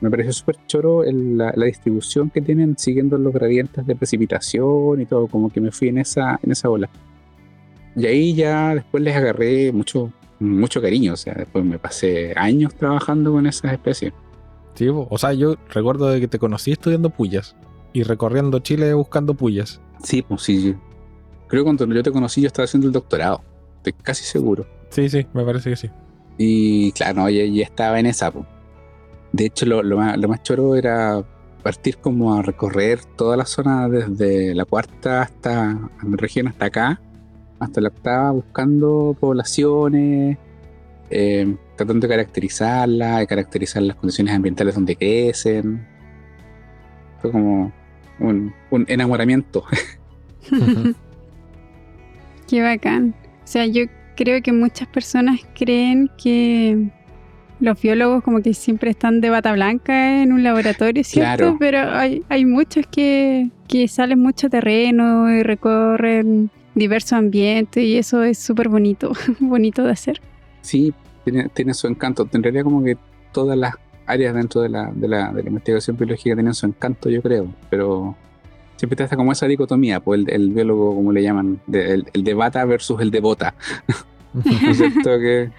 me 0.00 0.10
pareció 0.10 0.32
súper 0.32 0.56
choro 0.66 1.04
la, 1.04 1.52
distribución 1.52 2.30
que 2.30 2.40
tienen 2.40 2.76
siguiendo 2.76 3.16
los 3.16 3.32
gradientes 3.32 3.86
de 3.86 3.94
precipitación 3.94 5.00
y 5.00 5.06
todo, 5.06 5.28
como 5.28 5.50
que 5.50 5.60
me 5.60 5.70
fui 5.70 5.86
en 5.86 5.98
esa, 5.98 6.40
en 6.42 6.50
esa 6.50 6.68
ola. 6.68 6.90
Y 7.94 8.06
ahí 8.06 8.34
ya 8.34 8.74
después 8.74 9.04
les 9.04 9.14
agarré 9.14 9.70
mucho, 9.70 10.12
mucho 10.40 10.82
cariño, 10.82 11.12
o 11.12 11.16
sea, 11.16 11.34
después 11.34 11.64
me 11.64 11.78
pasé 11.78 12.32
años 12.34 12.74
trabajando 12.74 13.30
con 13.30 13.46
esas 13.46 13.72
especies. 13.72 14.12
Sí, 14.74 14.88
o 14.90 15.16
sea, 15.16 15.32
yo 15.32 15.54
recuerdo 15.68 16.08
de 16.08 16.18
que 16.18 16.26
te 16.26 16.40
conocí 16.40 16.72
estudiando 16.72 17.10
puyas 17.10 17.54
y 17.92 18.02
recorriendo 18.02 18.58
Chile 18.58 18.92
buscando 18.94 19.34
puyas. 19.34 19.80
Sí, 20.02 20.22
pues 20.22 20.42
sí. 20.42 20.74
Creo 21.46 21.62
que 21.62 21.64
cuando 21.66 21.86
yo 21.94 22.02
te 22.02 22.10
conocí 22.10 22.40
yo 22.40 22.48
estaba 22.48 22.64
haciendo 22.64 22.88
el 22.88 22.92
doctorado, 22.92 23.42
estoy 23.76 23.92
casi 23.92 24.24
seguro. 24.24 24.66
Sí, 24.88 25.08
sí, 25.08 25.24
me 25.32 25.44
parece 25.44 25.70
que 25.70 25.76
sí. 25.76 25.88
Y 26.42 26.92
claro, 26.92 27.20
no, 27.20 27.28
ya, 27.28 27.42
estaba 27.62 28.00
en 28.00 28.06
esa. 28.06 28.32
De 29.30 29.44
hecho, 29.44 29.66
lo, 29.66 29.82
más, 29.98 30.16
lo 30.16 30.26
más 30.26 30.42
choro 30.42 30.74
era 30.74 31.22
partir 31.62 31.98
como 31.98 32.32
a 32.32 32.40
recorrer 32.40 33.04
toda 33.04 33.36
la 33.36 33.44
zona 33.44 33.90
desde 33.90 34.54
la 34.54 34.64
cuarta 34.64 35.20
hasta 35.20 35.78
región 36.02 36.48
hasta 36.48 36.64
acá, 36.64 36.98
hasta 37.58 37.82
la 37.82 37.88
octava, 37.88 38.30
buscando 38.30 39.14
poblaciones, 39.20 40.38
eh, 41.10 41.56
tratando 41.76 42.06
de 42.06 42.08
caracterizarlas, 42.08 43.18
de 43.18 43.26
caracterizar 43.26 43.82
las 43.82 43.96
condiciones 43.96 44.32
ambientales 44.34 44.74
donde 44.74 44.96
crecen. 44.96 45.86
Fue 47.20 47.30
como 47.30 47.70
un 48.18 48.54
enamoramiento. 48.88 49.62
Qué 52.48 52.62
bacán. 52.62 53.14
O 53.44 53.46
sea, 53.46 53.66
yo 53.66 53.84
creo 54.16 54.42
que 54.42 54.52
muchas 54.52 54.88
personas 54.88 55.40
creen 55.54 56.10
que 56.22 56.90
los 57.60 57.80
biólogos 57.80 58.24
como 58.24 58.40
que 58.40 58.54
siempre 58.54 58.90
están 58.90 59.20
de 59.20 59.30
bata 59.30 59.52
blanca 59.52 60.22
en 60.22 60.32
un 60.32 60.42
laboratorio, 60.42 61.04
¿cierto? 61.04 61.56
Pero 61.58 61.90
hay, 61.90 62.22
hay 62.28 62.44
muchos 62.44 62.86
que, 62.86 63.50
que 63.68 63.86
salen 63.88 64.18
mucho 64.18 64.48
terreno 64.48 65.30
y 65.30 65.42
recorren 65.42 66.50
diversos 66.74 67.12
ambientes 67.14 67.84
y 67.84 67.96
eso 67.98 68.22
es 68.22 68.38
súper 68.38 68.68
bonito, 68.68 69.12
bonito 69.40 69.84
de 69.84 69.90
hacer. 69.90 70.20
Sí, 70.62 70.92
tiene, 71.24 71.48
tiene, 71.48 71.74
su 71.74 71.86
encanto. 71.86 72.28
En 72.32 72.42
realidad 72.42 72.64
como 72.64 72.82
que 72.82 72.96
todas 73.32 73.56
las 73.56 73.74
áreas 74.06 74.34
dentro 74.34 74.62
de 74.62 74.70
la, 74.70 74.90
de 74.92 75.08
la, 75.08 75.32
de 75.32 75.42
la 75.42 75.48
investigación 75.48 75.96
biológica 75.96 76.34
tienen 76.34 76.54
su 76.54 76.66
encanto, 76.66 77.10
yo 77.10 77.22
creo, 77.22 77.52
pero 77.68 78.16
siempre 78.80 79.04
está 79.04 79.14
como 79.14 79.30
esa 79.30 79.46
dicotomía, 79.46 80.00
pues 80.00 80.24
el, 80.26 80.52
biólogo, 80.52 80.94
como 80.94 81.12
le 81.12 81.22
llaman, 81.22 81.60
el, 81.70 82.06
el, 82.14 82.24
de 82.24 82.32
bata 82.32 82.64
versus 82.64 82.98
el 83.02 83.10
de 83.10 83.20
bota. 83.20 83.54
que, 85.04 85.50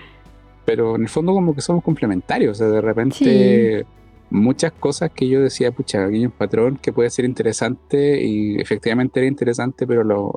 pero 0.65 0.95
en 0.95 1.03
el 1.03 1.07
fondo 1.07 1.31
como 1.31 1.53
que 1.53 1.61
somos 1.61 1.83
complementarios, 1.83 2.53
o 2.53 2.55
sea, 2.55 2.67
de 2.67 2.81
repente 2.81 3.85
muchas 4.31 4.71
cosas 4.71 5.11
que 5.11 5.27
yo 5.27 5.39
decía, 5.39 5.71
pucha, 5.71 6.03
aquí 6.03 6.15
hay 6.15 6.25
un 6.25 6.31
patrón 6.31 6.79
que 6.81 6.91
puede 6.91 7.11
ser 7.11 7.25
interesante 7.25 8.25
y 8.25 8.59
efectivamente 8.59 9.19
era 9.19 9.27
interesante, 9.27 9.85
pero 9.85 10.03
lo, 10.03 10.33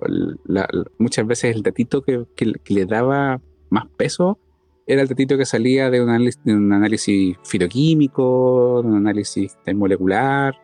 muchas 0.99 1.27
veces 1.27 1.57
el 1.57 1.63
datito 1.63 2.03
que, 2.03 2.27
le 2.67 2.85
daba 2.85 3.41
más 3.71 3.87
peso 3.97 4.39
era 4.87 5.01
el 5.01 5.09
datito 5.09 5.39
que 5.39 5.47
salía 5.47 5.89
de 5.89 6.03
un 6.03 6.11
análisis, 6.11 6.45
de 6.45 6.55
un 6.55 6.71
análisis 6.71 7.39
fitoquímico, 7.45 8.83
de 8.83 8.89
un 8.89 8.97
análisis 8.97 9.57
molecular, 9.75 10.55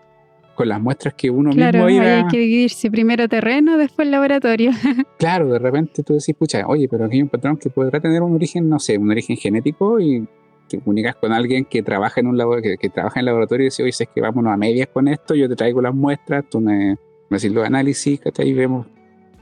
con 0.60 0.68
las 0.68 0.78
muestras 0.78 1.14
que 1.14 1.30
uno 1.30 1.52
mismo 1.52 1.88
iba... 1.88 2.18
hay 2.18 2.28
que 2.28 2.36
dividirse 2.36 2.90
primero 2.90 3.26
terreno, 3.28 3.78
después 3.78 4.06
laboratorio. 4.06 4.72
claro, 5.18 5.50
de 5.50 5.58
repente 5.58 6.02
tú 6.02 6.12
decís, 6.12 6.34
pucha, 6.38 6.66
oye, 6.66 6.86
pero 6.86 7.06
aquí 7.06 7.16
hay 7.16 7.22
un 7.22 7.30
patrón 7.30 7.56
que 7.56 7.70
podrá 7.70 7.98
tener 7.98 8.20
un 8.20 8.34
origen, 8.34 8.68
no 8.68 8.78
sé, 8.78 8.98
un 8.98 9.10
origen 9.10 9.38
genético 9.38 9.98
y 9.98 10.28
te 10.68 10.78
comunicas 10.78 11.16
con 11.16 11.32
alguien 11.32 11.64
que 11.64 11.82
trabaja 11.82 12.20
en 12.20 12.26
un 12.26 12.36
laboratorio, 12.36 12.76
que, 12.78 12.90
trabaja 12.90 13.20
en 13.20 13.24
laboratorio 13.24 13.64
y 13.64 13.68
dice, 13.68 13.82
oye, 13.84 13.92
si 13.92 14.02
es 14.02 14.10
que 14.14 14.20
vámonos 14.20 14.52
a 14.52 14.58
medias 14.58 14.88
con 14.92 15.08
esto, 15.08 15.34
yo 15.34 15.48
te 15.48 15.56
traigo 15.56 15.80
las 15.80 15.94
muestras, 15.94 16.44
tú 16.50 16.60
me, 16.60 16.98
me 17.30 17.36
haces 17.38 17.50
los 17.50 17.64
análisis, 17.64 18.20
y 18.38 18.52
vemos, 18.52 18.86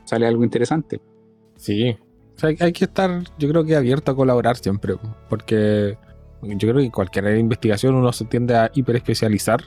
sale 0.04 0.24
algo 0.24 0.44
interesante. 0.44 1.00
Sí, 1.56 1.96
o 2.36 2.38
sea, 2.38 2.50
hay 2.60 2.72
que 2.72 2.84
estar, 2.84 3.24
yo 3.40 3.48
creo 3.48 3.64
que 3.64 3.74
abierto 3.74 4.12
a 4.12 4.14
colaborar 4.14 4.56
siempre, 4.56 4.94
porque 5.28 5.98
yo 6.42 6.68
creo 6.68 6.76
que 6.76 6.92
cualquier 6.92 7.36
investigación 7.38 7.96
uno 7.96 8.12
se 8.12 8.24
tiende 8.24 8.54
a 8.54 8.70
hiperespecializar. 8.72 9.62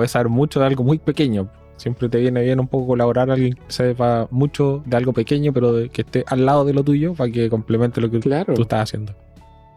Puedes 0.00 0.12
saber 0.12 0.30
mucho 0.30 0.60
de 0.60 0.64
algo 0.64 0.82
muy 0.82 0.96
pequeño. 0.98 1.50
Siempre 1.76 2.08
te 2.08 2.16
viene 2.18 2.42
bien 2.42 2.58
un 2.58 2.66
poco 2.68 2.86
colaborar 2.86 3.30
alguien 3.30 3.52
que 3.52 3.60
sepa 3.68 4.26
mucho 4.30 4.82
de 4.86 4.96
algo 4.96 5.12
pequeño, 5.12 5.52
pero 5.52 5.74
de- 5.74 5.90
que 5.90 6.00
esté 6.00 6.24
al 6.26 6.46
lado 6.46 6.64
de 6.64 6.72
lo 6.72 6.82
tuyo 6.82 7.12
para 7.12 7.30
que 7.30 7.50
complemente 7.50 8.00
lo 8.00 8.10
que 8.10 8.18
Claro. 8.18 8.54
tú 8.54 8.62
estás 8.62 8.84
haciendo. 8.84 9.14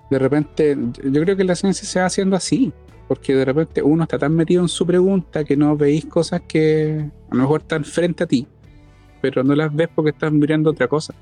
De 0.09 0.17
repente, 0.19 0.77
yo 1.03 1.21
creo 1.23 1.35
que 1.35 1.43
la 1.43 1.55
ciencia 1.55 1.85
se 1.85 1.99
va 1.99 2.05
haciendo 2.05 2.37
así. 2.37 2.71
Porque 3.05 3.35
de 3.35 3.43
repente 3.43 3.81
uno 3.83 4.03
está 4.03 4.17
tan 4.17 4.33
metido 4.33 4.61
en 4.61 4.69
su 4.69 4.85
pregunta 4.85 5.43
que 5.43 5.57
no 5.57 5.75
veis 5.75 6.05
cosas 6.05 6.39
que 6.47 7.09
a 7.29 7.35
lo 7.35 7.41
mejor 7.41 7.59
están 7.59 7.83
frente 7.83 8.23
a 8.23 8.27
ti, 8.27 8.47
pero 9.21 9.43
no 9.43 9.53
las 9.55 9.75
ves 9.75 9.89
porque 9.93 10.11
estás 10.11 10.31
mirando 10.31 10.69
otra 10.69 10.87
cosa. 10.87 11.13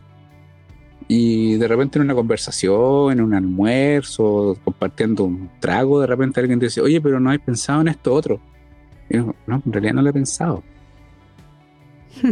Y 1.08 1.55
de 1.55 1.67
repente 1.67 1.98
en 1.98 2.05
una 2.05 2.13
conversación, 2.13 3.13
en 3.13 3.22
un 3.22 3.34
almuerzo, 3.34 4.55
compartiendo 4.63 5.24
un 5.24 5.50
trago, 5.60 6.00
de 6.01 6.05
repente 6.05 6.39
alguien 6.39 6.60
te 6.60 6.67
dice, 6.67 6.81
oye, 6.81 7.01
pero 7.01 7.20
no 7.20 7.31
has 7.31 7.39
pensado 7.39 7.81
en 7.81 7.88
esto 7.88 8.13
otro. 8.13 8.39
No, 9.19 9.35
en 9.65 9.73
realidad 9.73 9.93
no 9.93 10.01
lo 10.01 10.09
he 10.09 10.13
pensado. 10.13 10.63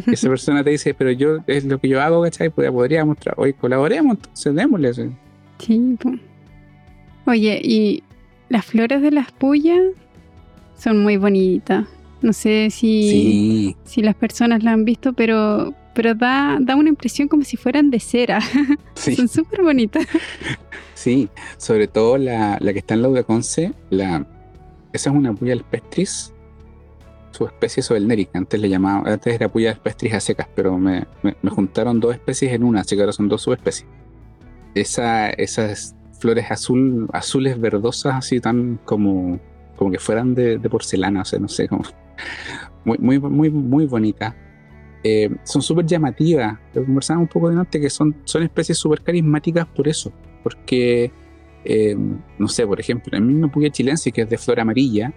Esa 0.07 0.27
persona 0.29 0.63
te 0.63 0.71
dice, 0.71 0.93
pero 0.93 1.11
yo 1.11 1.37
es 1.47 1.63
lo 1.65 1.79
que 1.79 1.87
yo 1.87 2.01
hago, 2.01 2.21
¿cachai? 2.21 2.49
Pues 2.49 2.69
podríamos, 2.71 3.17
tra- 3.17 3.33
oye, 3.37 3.53
colaboremos, 3.53 4.17
entonces 4.17 4.53
démosle. 4.55 4.93
Sí. 4.93 5.97
Oye, 7.25 7.61
y 7.63 8.03
las 8.49 8.65
flores 8.65 9.01
de 9.01 9.11
las 9.11 9.31
pullas 9.31 9.79
son 10.77 11.01
muy 11.01 11.17
bonitas. 11.17 11.85
No 12.21 12.33
sé 12.33 12.67
si, 12.69 13.09
Sí, 13.09 13.75
si 13.85 14.01
las 14.01 14.15
personas 14.15 14.63
la 14.63 14.73
han 14.73 14.83
visto, 14.83 15.13
pero, 15.13 15.73
pero 15.95 16.13
da, 16.13 16.57
da 16.59 16.75
una 16.75 16.89
impresión 16.89 17.27
como 17.29 17.43
si 17.43 17.55
fueran 17.55 17.89
de 17.89 17.99
cera. 18.01 18.41
sí. 18.95 19.15
Son 19.15 19.27
súper 19.29 19.63
bonitas. 19.63 20.05
Sí, 20.93 21.29
sobre 21.57 21.87
todo 21.87 22.17
la, 22.17 22.57
la 22.59 22.73
que 22.73 22.79
está 22.79 22.93
en 22.95 23.01
la 23.03 23.07
de 23.09 23.23
Conce, 23.23 23.71
la, 23.89 24.25
esa 24.91 25.09
es 25.09 25.15
una 25.15 25.33
puya 25.33 25.53
alpestris, 25.53 26.33
su 27.39 27.45
especie 27.47 27.81
Sovelneri, 27.81 28.25
que 28.25 28.37
antes 28.37 28.59
le 28.59 28.69
llamaba, 28.69 29.09
antes 29.11 29.33
era 29.33 29.49
puya 29.49 29.71
alpestris 29.71 30.13
a 30.13 30.19
secas, 30.19 30.47
pero 30.55 30.77
me, 30.77 31.07
me- 31.23 31.35
me 31.41 31.49
juntaron 31.49 31.99
dos 31.99 32.13
especies 32.13 32.51
en 32.53 32.63
una, 32.63 32.81
así 32.81 32.95
que 32.95 33.01
ahora 33.01 33.13
son 33.13 33.29
dos 33.29 33.41
subespecies. 33.43 33.87
Esa, 34.75 35.29
esas 35.31 35.95
flores 36.19 36.51
azul, 36.51 37.07
azules 37.13 37.59
verdosas, 37.59 38.15
así 38.15 38.39
tan 38.39 38.79
como, 38.85 39.39
como 39.77 39.89
que 39.91 39.99
fueran 39.99 40.35
de, 40.35 40.57
de 40.57 40.69
porcelana, 40.69 41.21
o 41.21 41.25
sea, 41.25 41.39
no 41.39 41.47
sé, 41.47 41.67
como 41.67 41.83
muy, 42.85 42.97
muy, 42.99 43.19
muy, 43.19 43.49
muy 43.49 43.85
bonita. 43.85 44.35
Eh, 45.03 45.29
son 45.43 45.61
súper 45.61 45.85
llamativas. 45.85 46.59
Lo 46.73 46.83
conversaba 46.83 47.19
un 47.21 47.27
poco 47.27 47.49
de 47.49 47.57
antes 47.57 47.81
que 47.81 47.89
son, 47.89 48.17
son 48.25 48.43
especies 48.43 48.77
súper 48.77 49.01
carismáticas 49.01 49.65
por 49.67 49.87
eso 49.87 50.11
porque, 50.43 51.11
eh, 51.63 51.95
no 52.37 52.47
sé, 52.47 52.65
por 52.67 52.79
ejemplo, 52.79 53.17
el 53.17 53.23
mismo 53.23 53.49
Puya 53.51 53.69
chilense, 53.69 54.11
que 54.11 54.21
es 54.21 54.29
de 54.29 54.37
flor 54.37 54.59
amarilla, 54.59 55.13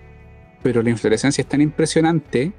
pero 0.63 0.83
la 0.83 0.91
inflorescencia 0.91 1.43
es 1.43 1.49
tan 1.49 1.61
impresionante 1.61 2.53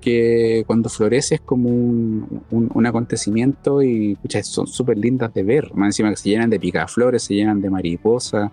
que 0.00 0.62
cuando 0.66 0.88
florece 0.88 1.36
es 1.36 1.40
como 1.40 1.68
un, 1.68 2.42
un- 2.50 2.86
acontecimiento 2.86 3.82
y 3.82 4.14
pucha, 4.16 4.42
son 4.44 4.66
súper 4.68 4.96
lindas 4.96 5.34
de 5.34 5.42
ver. 5.42 5.74
Más 5.74 5.88
encima 5.88 6.10
que 6.10 6.16
se 6.16 6.28
llenan 6.30 6.50
de 6.50 6.60
picaflores, 6.60 7.22
se 7.24 7.34
llenan 7.34 7.60
de 7.60 7.68
mariposas. 7.68 8.50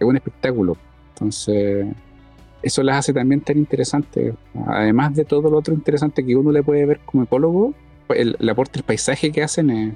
Es 0.00 0.06
un 0.06 0.16
espectáculo. 0.16 0.76
Entonces, 1.14 1.86
eso 2.62 2.82
las 2.82 2.96
hace 2.98 3.12
también 3.12 3.40
tan 3.42 3.58
interesantes. 3.58 4.34
Además 4.66 5.14
de 5.14 5.24
todo 5.24 5.48
lo 5.50 5.58
otro 5.58 5.72
interesante 5.72 6.24
que 6.26 6.34
uno 6.34 6.50
le 6.50 6.62
puede 6.64 6.84
ver 6.84 6.98
como 7.04 7.22
ecólogo, 7.22 7.74
pues, 8.08 8.18
el, 8.18 8.36
el 8.40 8.48
aporte 8.48 8.74
del 8.74 8.82
paisaje 8.82 9.30
que 9.30 9.42
hacen 9.42 9.70
es, 9.70 9.94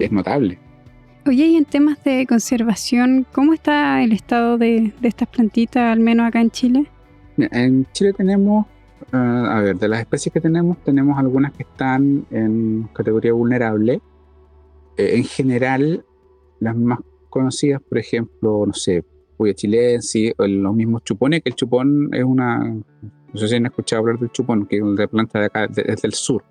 es 0.00 0.10
notable. 0.10 0.58
Oye, 1.24 1.46
y 1.46 1.56
en 1.56 1.64
temas 1.64 2.02
de 2.04 2.26
conservación, 2.26 3.26
¿cómo 3.32 3.52
está 3.52 4.02
el 4.02 4.12
estado 4.12 4.58
de, 4.58 4.92
de 5.00 5.08
estas 5.08 5.28
plantitas, 5.28 5.92
al 5.92 6.00
menos 6.00 6.26
acá 6.26 6.40
en 6.40 6.50
Chile? 6.50 6.86
En 7.38 7.86
Chile 7.92 8.12
tenemos, 8.12 8.66
eh, 9.12 9.16
a 9.16 9.60
ver, 9.60 9.76
de 9.76 9.88
las 9.88 10.00
especies 10.00 10.32
que 10.32 10.40
tenemos, 10.40 10.78
tenemos 10.84 11.18
algunas 11.18 11.52
que 11.52 11.62
están 11.64 12.26
en 12.30 12.88
categoría 12.94 13.32
vulnerable. 13.32 14.00
Eh, 14.96 15.16
en 15.16 15.24
general, 15.24 16.04
las 16.60 16.74
más 16.76 17.00
conocidas, 17.28 17.82
por 17.82 17.98
ejemplo, 17.98 18.64
no 18.66 18.72
sé, 18.72 19.04
Puya 19.36 19.52
chilensis, 19.52 20.32
o 20.38 20.46
los 20.46 20.74
mismos 20.74 21.04
chupones, 21.04 21.42
que 21.42 21.50
el 21.50 21.54
chupón 21.54 22.08
es 22.14 22.24
una, 22.24 22.58
no 22.64 23.38
sé 23.38 23.48
si 23.48 23.56
han 23.56 23.66
escuchado 23.66 24.00
hablar 24.00 24.18
del 24.18 24.30
chupón, 24.32 24.64
que 24.64 24.76
es 24.76 24.82
una 24.82 25.06
planta 25.06 25.38
de 25.40 25.44
acá, 25.46 25.66
de- 25.66 25.84
es 25.88 26.00
del 26.00 26.14
sur. 26.14 26.42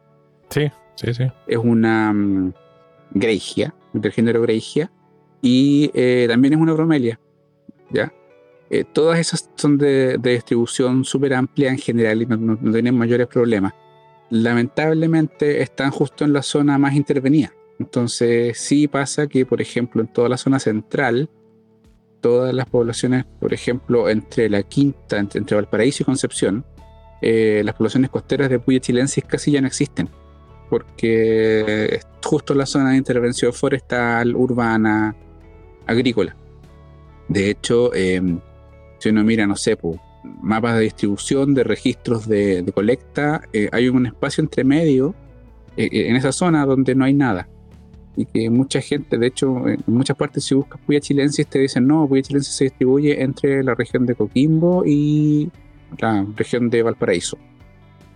Sí, 0.49 0.69
sí, 0.93 1.11
sí. 1.15 1.23
Es 1.47 1.57
una 1.57 2.13
mm, 2.13 2.53
greigia, 3.09 3.73
del 3.91 4.11
género 4.11 4.43
greigia, 4.43 4.91
y 5.41 5.89
eh, 5.95 6.27
también 6.29 6.53
es 6.53 6.59
una 6.59 6.73
bromelia, 6.73 7.19
¿ya? 7.89 8.13
Eh, 8.69 8.83
todas 8.83 9.19
esas 9.19 9.49
son 9.55 9.77
de, 9.77 10.17
de 10.17 10.31
distribución 10.31 11.05
súper 11.05 11.33
amplia 11.35 11.69
en 11.69 11.77
general 11.77 12.21
y 12.21 12.25
no, 12.25 12.37
no- 12.37 12.71
tienen 12.71 12.97
mayores 12.97 13.27
problemas. 13.27 13.73
Lamentablemente 14.29 15.61
están 15.61 15.91
justo 15.91 16.25
en 16.25 16.33
la 16.33 16.41
zona 16.41 16.77
más 16.77 16.93
intervenida. 16.95 17.53
Entonces 17.79 18.57
sí 18.57 18.87
pasa 18.87 19.27
que, 19.27 19.45
por 19.45 19.61
ejemplo, 19.61 20.01
en 20.01 20.07
toda 20.11 20.29
la 20.29 20.37
zona 20.37 20.59
central, 20.59 21.29
todas 22.21 22.53
las 22.53 22.65
poblaciones, 22.67 23.25
por 23.39 23.53
ejemplo, 23.53 24.09
entre 24.09 24.49
la 24.49 24.63
quinta, 24.63 25.17
entre, 25.17 25.39
entre 25.39 25.55
Valparaíso 25.55 26.03
y 26.03 26.05
Concepción, 26.05 26.65
eh, 27.21 27.61
las 27.63 27.75
poblaciones 27.75 28.09
costeras 28.09 28.49
de 28.49 28.59
Puya 28.59 28.79
chilensis 28.79 29.23
casi 29.25 29.51
ya 29.51 29.61
no 29.61 29.67
existen. 29.67 30.09
Porque 30.69 31.85
es 31.95 32.07
justo 32.23 32.55
la 32.55 32.65
zona 32.65 32.91
de 32.91 32.97
intervención 32.97 33.53
forestal, 33.53 34.35
urbana, 34.35 35.15
agrícola. 35.85 36.35
De 37.27 37.49
hecho, 37.51 37.93
eh, 37.93 38.21
si 39.05 39.09
uno 39.09 39.23
mira, 39.23 39.45
no 39.45 39.55
sé, 39.55 39.77
mapas 40.41 40.75
de 40.77 40.81
distribución, 40.81 41.53
de 41.53 41.63
registros 41.63 42.27
de, 42.27 42.65
colecta, 42.73 43.41
eh, 43.53 43.69
hay 43.71 43.87
un 43.87 44.07
espacio 44.07 44.41
entre 44.43 44.63
medio 44.63 45.13
eh, 45.77 45.87
eh, 45.91 46.09
en 46.09 46.15
esa 46.15 46.31
zona 46.31 46.65
donde 46.65 46.95
no 46.95 47.05
hay 47.05 47.13
nada. 47.13 47.47
Y 48.15 48.25
que 48.25 48.49
mucha 48.49 48.81
gente, 48.81 49.19
de 49.19 49.27
hecho, 49.27 49.67
en 49.67 49.83
muchas 49.85 50.17
partes 50.17 50.43
si 50.43 50.55
buscas 50.55 50.81
Puya 50.81 50.99
chilensis 50.99 51.45
te 51.45 51.59
dicen, 51.59 51.85
no, 51.85 52.07
Puya 52.07 52.23
chilensis 52.23 52.55
se 52.55 52.63
distribuye 52.63 53.21
entre 53.21 53.63
la 53.63 53.75
región 53.75 54.07
de 54.07 54.15
Coquimbo 54.15 54.83
y 54.87 55.51
la 55.99 56.25
región 56.35 56.71
de 56.71 56.81
Valparaíso. 56.81 57.37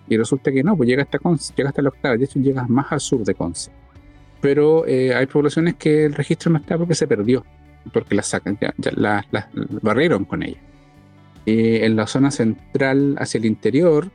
Y 0.07 0.17
resulta 0.17 0.51
que 0.51 0.63
no, 0.63 0.75
pues 0.75 0.89
llega 0.89 1.03
hasta 1.03 1.19
Conce, 1.19 1.53
llega 1.55 1.69
hasta 1.69 1.83
la 1.83 1.89
octava, 1.89 2.17
de 2.17 2.25
hecho 2.25 2.39
llegas 2.39 2.67
más 2.67 2.91
al 2.91 2.99
sur 2.99 3.23
de 3.23 3.35
Conce. 3.35 3.69
Pero 4.41 4.85
hay 4.85 5.27
poblaciones 5.27 5.75
que 5.75 6.05
el 6.05 6.15
registro 6.15 6.51
no 6.51 6.57
está 6.57 6.79
porque 6.79 6.95
se 6.95 7.05
perdió, 7.05 7.45
porque 7.93 8.15
las 8.15 8.25
sacan, 8.25 8.57
ya, 8.59 8.73
ya 8.79 8.91
la- 8.95 9.23
la- 9.29 9.49
barrieron 9.83 10.25
con 10.25 10.41
ella. 10.41 10.57
Eh, 11.49 11.85
en 11.85 11.95
la 11.95 12.05
zona 12.05 12.29
central 12.29 13.15
hacia 13.17 13.39
el 13.39 13.45
interior, 13.45 14.11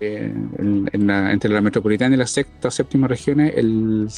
eh, 0.00 0.30
en- 0.58 0.90
en 0.92 1.06
la- 1.06 1.32
entre 1.32 1.48
la 1.50 1.62
metropolitana 1.62 2.14
y 2.14 2.18
la 2.18 2.26
sexta 2.26 2.68
o 2.68 2.70
séptima 2.70 3.08
regiones, 3.08 3.54
el 3.56 4.08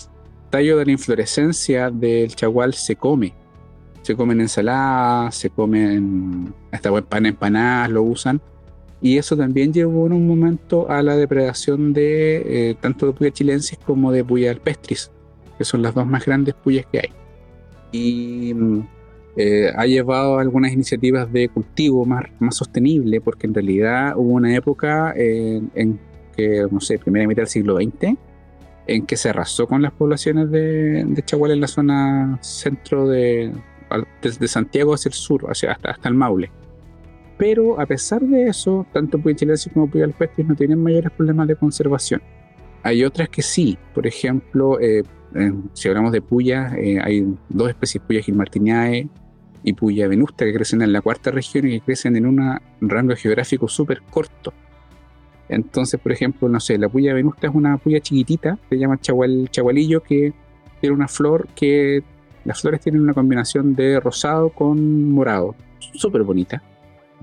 tallo 0.50 0.76
de 0.78 0.86
la 0.86 0.92
inflorescencia 0.92 1.90
del 1.90 2.34
chagual 2.34 2.74
se 2.74 2.96
come. 2.96 3.32
Se 4.02 4.16
come 4.16 4.32
en 4.32 4.40
ensaladas, 4.40 5.36
se 5.36 5.50
come 5.50 5.94
en, 5.94 6.52
hasta 6.72 6.90
pan 7.02 7.26
empanadas, 7.26 7.90
lo 7.90 8.02
usan. 8.02 8.40
Y 9.00 9.18
eso 9.18 9.36
también 9.36 9.72
llevó 9.72 10.06
en 10.06 10.14
un 10.14 10.26
momento 10.26 10.90
a 10.90 11.00
la 11.02 11.14
depredación 11.16 11.92
de 11.92 12.70
eh, 12.70 12.74
tanto 12.80 13.06
de 13.06 13.12
puya 13.12 13.30
chilensis 13.30 13.78
como 13.78 14.10
de 14.10 14.24
puya 14.24 14.50
alpestris, 14.50 15.12
que 15.58 15.64
son 15.64 15.82
las 15.82 15.94
dos 15.94 16.06
más 16.06 16.24
grandes 16.26 16.54
puyas 16.54 16.86
que 16.90 16.98
hay. 16.98 17.10
Y 17.92 18.52
mm, 18.54 18.80
eh, 19.40 19.72
ha 19.72 19.86
llevado 19.86 20.36
a 20.36 20.40
algunas 20.40 20.72
iniciativas 20.72 21.32
de 21.32 21.48
cultivo 21.48 22.04
más, 22.04 22.24
más 22.40 22.56
sostenible, 22.56 23.20
porque 23.20 23.46
en 23.46 23.54
realidad 23.54 24.14
hubo 24.16 24.32
una 24.32 24.52
época 24.52 25.14
eh, 25.16 25.62
en 25.76 26.00
que, 26.36 26.66
no 26.68 26.80
sé, 26.80 26.98
primera 26.98 27.24
mitad 27.28 27.42
del 27.42 27.48
siglo 27.48 27.76
XX, 27.76 28.16
en 28.88 29.06
que 29.06 29.16
se 29.16 29.28
arrasó 29.28 29.68
con 29.68 29.80
las 29.80 29.92
poblaciones 29.92 30.50
de, 30.50 31.04
de 31.04 31.24
en 31.52 31.60
la 31.60 31.68
zona 31.68 32.36
centro 32.42 33.06
de, 33.06 33.52
desde 34.20 34.48
Santiago 34.48 34.92
hacia 34.92 35.10
el 35.10 35.14
sur, 35.14 35.46
hacia, 35.48 35.70
hasta, 35.70 35.92
hasta 35.92 36.08
el 36.08 36.16
Maule. 36.16 36.50
Pero 37.36 37.80
a 37.80 37.86
pesar 37.86 38.20
de 38.22 38.48
eso, 38.48 38.88
tanto 38.92 39.20
Puya 39.20 39.36
chilensis 39.36 39.72
como 39.72 39.88
Puya 39.88 40.04
alpestris 40.04 40.48
no 40.48 40.56
tienen 40.56 40.82
mayores 40.82 41.12
problemas 41.12 41.46
de 41.46 41.54
conservación. 41.54 42.20
Hay 42.82 43.04
otras 43.04 43.28
que 43.28 43.42
sí, 43.42 43.78
por 43.94 44.04
ejemplo, 44.04 44.80
eh, 44.80 45.04
eh, 45.36 45.52
si 45.74 45.86
hablamos 45.86 46.10
de 46.10 46.22
Puya, 46.22 46.74
eh, 46.76 46.98
hay 47.00 47.36
dos 47.48 47.68
especies, 47.68 48.02
Puya 48.04 48.20
gilmartiniae 48.20 49.08
y 49.62 49.72
Puya 49.72 50.08
venusta, 50.08 50.44
que 50.44 50.52
crecen 50.52 50.82
en 50.82 50.92
la 50.92 51.00
cuarta 51.00 51.30
región 51.30 51.66
y 51.66 51.78
que 51.78 51.84
crecen 51.84 52.16
en 52.16 52.26
un 52.26 52.60
rango 52.80 53.14
geográfico 53.16 53.68
súper 53.68 54.02
corto. 54.02 54.52
Entonces, 55.48 55.98
por 56.00 56.12
ejemplo, 56.12 56.48
no 56.48 56.60
sé, 56.60 56.76
la 56.76 56.88
puya 56.88 57.14
venusta 57.14 57.46
es 57.46 57.54
una 57.54 57.78
puya 57.78 58.00
chiquitita, 58.00 58.58
se 58.68 58.78
llama 58.78 59.00
chagual, 59.00 59.48
chagualillo, 59.50 60.02
que 60.02 60.34
tiene 60.80 60.94
una 60.94 61.08
flor 61.08 61.48
que 61.54 62.02
las 62.44 62.60
flores 62.60 62.80
tienen 62.80 63.00
una 63.02 63.14
combinación 63.14 63.74
de 63.74 63.98
rosado 63.98 64.50
con 64.50 65.10
morado, 65.10 65.54
súper 65.94 66.22
bonita, 66.22 66.62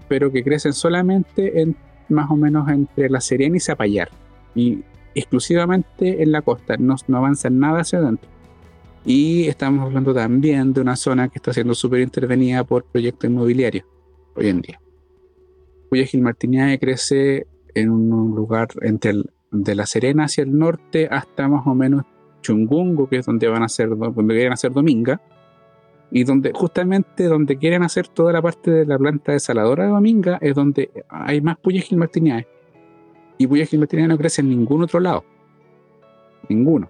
pero 0.07 0.31
que 0.31 0.43
crecen 0.43 0.73
solamente 0.73 1.61
en 1.61 1.75
más 2.09 2.29
o 2.29 2.35
menos 2.35 2.67
entre 2.69 3.09
La 3.09 3.21
Serena 3.21 3.57
y 3.57 3.59
Zapallar, 3.59 4.09
y 4.55 4.83
exclusivamente 5.13 6.21
en 6.21 6.31
la 6.31 6.41
costa, 6.41 6.77
no, 6.77 6.95
no 7.07 7.17
avanzan 7.17 7.59
nada 7.59 7.81
hacia 7.81 7.99
adentro. 7.99 8.29
Y 9.05 9.47
estamos 9.47 9.85
hablando 9.85 10.15
también 10.15 10.73
de 10.73 10.81
una 10.81 10.95
zona 10.95 11.29
que 11.29 11.37
está 11.37 11.53
siendo 11.53 11.75
súper 11.75 12.01
intervenida 12.01 12.63
por 12.63 12.85
proyectos 12.85 13.29
inmobiliarios. 13.29 13.85
hoy 14.35 14.47
en 14.47 14.61
día. 14.61 14.81
Puya 15.89 16.05
Gilmartiniae 16.05 16.79
crece 16.79 17.45
en 17.75 17.91
un 17.91 18.35
lugar 18.35 18.69
entre 18.81 19.11
el, 19.11 19.29
de 19.51 19.75
La 19.75 19.85
Serena 19.85 20.25
hacia 20.25 20.43
el 20.43 20.57
norte 20.57 21.07
hasta 21.09 21.47
más 21.47 21.65
o 21.67 21.75
menos 21.75 22.03
Chungungo, 22.41 23.07
que 23.07 23.17
es 23.17 23.25
donde 23.25 23.47
van 23.47 23.63
a 23.63 23.69
ser, 23.69 23.89
donde 23.89 24.33
quieren 24.33 24.53
hacer 24.53 24.71
Dominga, 24.71 25.21
y 26.11 26.23
donde 26.23 26.51
justamente 26.53 27.25
donde 27.25 27.57
quieren 27.57 27.83
hacer 27.83 28.07
toda 28.07 28.33
la 28.33 28.41
parte 28.41 28.71
de 28.71 28.85
la 28.85 28.97
planta 28.97 29.31
desaladora 29.31 29.85
de 29.85 29.91
Dominga 29.91 30.37
es 30.41 30.55
donde 30.55 30.89
hay 31.09 31.41
más 31.41 31.57
Puya 31.57 31.81
Gilmartiniae. 31.81 32.47
Y 33.37 33.47
Puya 33.47 33.65
Gilmartiniae 33.65 34.07
no 34.07 34.17
crece 34.17 34.41
en 34.41 34.49
ningún 34.49 34.83
otro 34.83 34.99
lado. 34.99 35.23
Ninguno. 36.49 36.89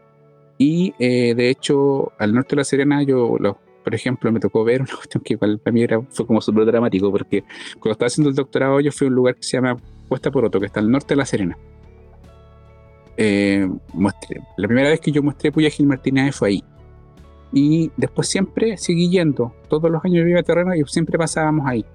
Y 0.57 0.93
eh, 0.99 1.33
de 1.35 1.49
hecho, 1.49 2.13
al 2.17 2.33
norte 2.33 2.51
de 2.51 2.57
La 2.57 2.63
Serena, 2.63 3.03
yo, 3.03 3.37
por 3.83 3.95
ejemplo, 3.95 4.31
me 4.31 4.39
tocó 4.39 4.63
ver 4.63 4.81
una 4.81 4.95
cuestión 4.95 5.23
que 5.23 5.33
igual 5.33 5.59
para 5.59 5.73
mí 5.73 5.83
era, 5.83 6.01
fue 6.09 6.25
como 6.25 6.41
súper 6.41 6.65
dramático, 6.65 7.11
porque 7.11 7.43
cuando 7.79 7.91
estaba 7.91 8.07
haciendo 8.07 8.29
el 8.29 8.35
doctorado, 8.35 8.79
yo 8.79 8.91
fui 8.91 9.07
a 9.07 9.09
un 9.09 9.15
lugar 9.15 9.35
que 9.35 9.43
se 9.43 9.57
llama 9.57 9.77
Puesta 10.07 10.31
por 10.31 10.45
Otto, 10.45 10.59
que 10.59 10.67
está 10.67 10.79
al 10.79 10.89
norte 10.89 11.13
de 11.13 11.15
La 11.17 11.25
Serena. 11.25 11.57
Eh, 13.17 13.67
la 14.57 14.67
primera 14.67 14.89
vez 14.89 14.99
que 14.99 15.11
yo 15.11 15.23
mostré 15.23 15.51
Puya 15.51 15.69
Gil 15.69 15.87
Martínez 15.87 16.35
fue 16.35 16.49
ahí. 16.49 16.63
Y 17.53 17.91
después 17.95 18.27
siempre 18.27 18.77
seguí 18.77 19.09
yendo. 19.09 19.53
Todos 19.69 19.89
los 19.89 20.03
años 20.03 20.25
vivía 20.25 20.43
terreno 20.43 20.75
y 20.75 20.83
siempre 20.85 21.17
pasábamos 21.17 21.65
ahí. 21.67 21.85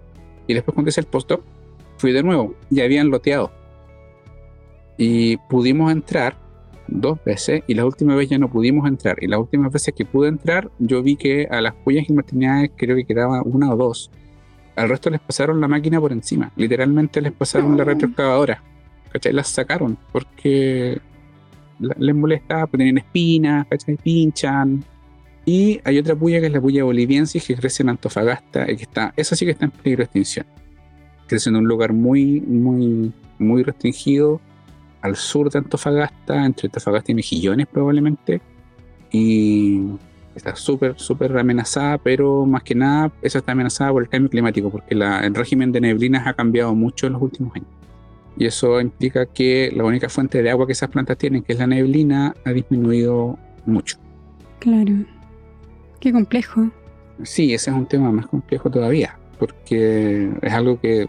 Y 0.47 0.55
después 0.55 0.75
cuando 0.75 0.89
hice 0.89 1.01
el 1.01 1.07
postdoc, 1.07 1.43
fui 1.99 2.13
de 2.13 2.23
nuevo. 2.23 2.55
Y 2.71 2.81
habían 2.81 3.11
loteado. 3.11 3.51
Y 4.97 5.37
pudimos 5.49 5.93
entrar 5.93 6.37
dos 6.91 7.19
veces 7.25 7.63
y 7.67 7.75
la 7.75 7.85
última 7.85 8.15
vez 8.15 8.29
ya 8.29 8.39
no 8.39 8.51
pudimos 8.51 8.89
entrar. 8.89 9.17
Y 9.21 9.27
las 9.27 9.41
últimas 9.41 9.73
veces 9.73 9.95
que 9.95 10.05
pude 10.05 10.29
entrar, 10.29 10.71
yo 10.79 11.03
vi 11.03 11.17
que 11.17 11.47
a 11.51 11.61
las 11.61 11.75
Puyas 11.75 12.09
y 12.09 12.13
Martínez 12.13 12.71
creo 12.77 12.97
que 12.97 13.05
quedaba 13.05 13.43
una 13.43 13.73
o 13.73 13.77
dos. 13.77 14.11
Al 14.77 14.89
resto 14.89 15.11
les 15.11 15.21
pasaron 15.21 15.61
la 15.61 15.69
máquina 15.69 16.01
por 16.01 16.13
encima. 16.13 16.53
Literalmente 16.57 17.21
les 17.21 17.33
pasaron 17.33 17.77
la 17.77 17.85
retroexcavadora. 17.85 18.63
¿Cachai? 19.13 19.33
Las 19.33 19.49
sacaron 19.49 19.99
porque 20.13 21.01
les 21.79 22.15
molesta, 22.15 22.67
pues 22.67 22.79
tienen 22.79 22.99
espinas, 22.99 23.67
¿cachai? 23.69 23.97
Pinchan. 23.97 24.85
Y 25.45 25.81
hay 25.85 25.99
otra 25.99 26.15
puya 26.15 26.41
que 26.41 26.47
es 26.47 26.53
la 26.53 26.61
puya 26.61 26.85
boliviensis 26.85 27.45
que 27.45 27.57
crece 27.57 27.83
en 27.83 27.89
Antofagasta 27.89 28.71
y 28.71 28.77
que 28.77 28.83
está, 28.83 29.13
esa 29.17 29.35
sí 29.35 29.45
que 29.45 29.53
está 29.53 29.65
en 29.65 29.71
peligro 29.71 29.99
de 29.99 30.05
extinción. 30.05 30.47
Crece 31.27 31.51
en 31.51 31.57
un 31.57 31.65
lugar 31.65 31.93
muy, 31.93 32.41
muy, 32.41 33.13
muy 33.39 33.63
restringido 33.63 34.41
al 35.03 35.17
sur 35.17 35.51
de 35.51 35.59
Antofagasta, 35.59 36.45
entre 36.45 36.67
Antofagasta 36.67 37.13
y 37.13 37.15
Mejillones 37.15 37.67
probablemente. 37.67 38.41
Y 39.13 39.83
está 40.35 40.55
súper, 40.57 40.95
súper 40.99 41.37
amenazada, 41.37 41.99
pero 41.99 42.47
más 42.47 42.63
que 42.63 42.75
nada, 42.75 43.13
esa 43.23 43.39
está 43.39 43.53
amenazada 43.53 43.93
por 43.93 44.03
el 44.03 44.09
cambio 44.09 44.31
climático, 44.31 44.71
porque 44.71 44.95
el 44.95 45.35
régimen 45.35 45.73
de 45.73 45.81
neblinas 45.81 46.27
ha 46.27 46.35
cambiado 46.35 46.75
mucho 46.75 47.07
en 47.07 47.15
los 47.15 47.23
últimos 47.23 47.55
años. 47.57 47.69
Y 48.37 48.47
eso 48.47 48.81
implica 48.81 49.27
que 49.27 49.71
la 49.75 49.85
única 49.85 50.09
fuente 50.09 50.43
de 50.43 50.51
agua 50.51 50.67
que 50.67 50.73
esas 50.73 50.89
plantas 50.89 51.19
tienen, 51.19 51.43
que 51.43 51.53
es 51.53 51.59
la 51.59 51.67
neblina, 51.67 52.35
ha 52.45 52.53
disminuido 52.53 53.39
mucho. 53.67 53.99
Claro. 54.61 54.95
Qué 56.01 56.13
complejo. 56.13 56.71
Sí, 57.23 57.53
ese 57.53 57.71
es 57.71 57.77
un 57.77 57.87
tema 57.87 58.11
más 58.11 58.27
complejo 58.27 58.71
todavía, 58.71 59.19
porque 59.39 60.31
es 60.41 60.53
algo 60.53 60.81
que 60.81 61.07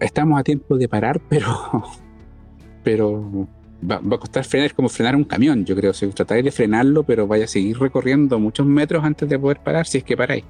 estamos 0.00 0.40
a 0.40 0.42
tiempo 0.42 0.76
de 0.76 0.88
parar, 0.88 1.20
pero, 1.28 1.84
pero 2.84 3.48
va, 3.90 3.96
a 3.96 4.18
costar 4.18 4.44
frenar, 4.44 4.66
es 4.66 4.74
como 4.74 4.88
frenar 4.88 5.16
un 5.16 5.24
camión, 5.24 5.64
yo 5.64 5.74
creo. 5.74 5.92
Si 5.92 6.06
tratáis 6.08 6.44
de 6.44 6.52
frenarlo, 6.52 7.02
pero 7.02 7.26
vaya 7.26 7.44
a 7.44 7.48
seguir 7.48 7.78
recorriendo 7.78 8.38
muchos 8.38 8.66
metros 8.66 9.02
antes 9.02 9.28
de 9.28 9.38
poder 9.38 9.58
parar, 9.58 9.86
si 9.86 9.98
es 9.98 10.04
que 10.04 10.16
paráis. 10.16 10.44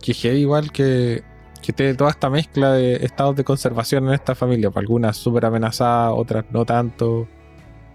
Que 0.00 0.34
igual 0.34 0.70
que 0.70 1.22
que 1.60 1.72
tiene 1.72 1.94
toda 1.94 2.10
esta 2.10 2.30
mezcla 2.30 2.72
de 2.72 2.96
estados 2.96 3.36
de 3.36 3.44
conservación 3.44 4.08
en 4.08 4.14
esta 4.14 4.34
familia. 4.34 4.70
Pues 4.70 4.84
algunas 4.84 5.16
súper 5.16 5.46
amenazadas, 5.46 6.12
otras 6.16 6.44
no 6.50 6.64
tanto. 6.64 7.28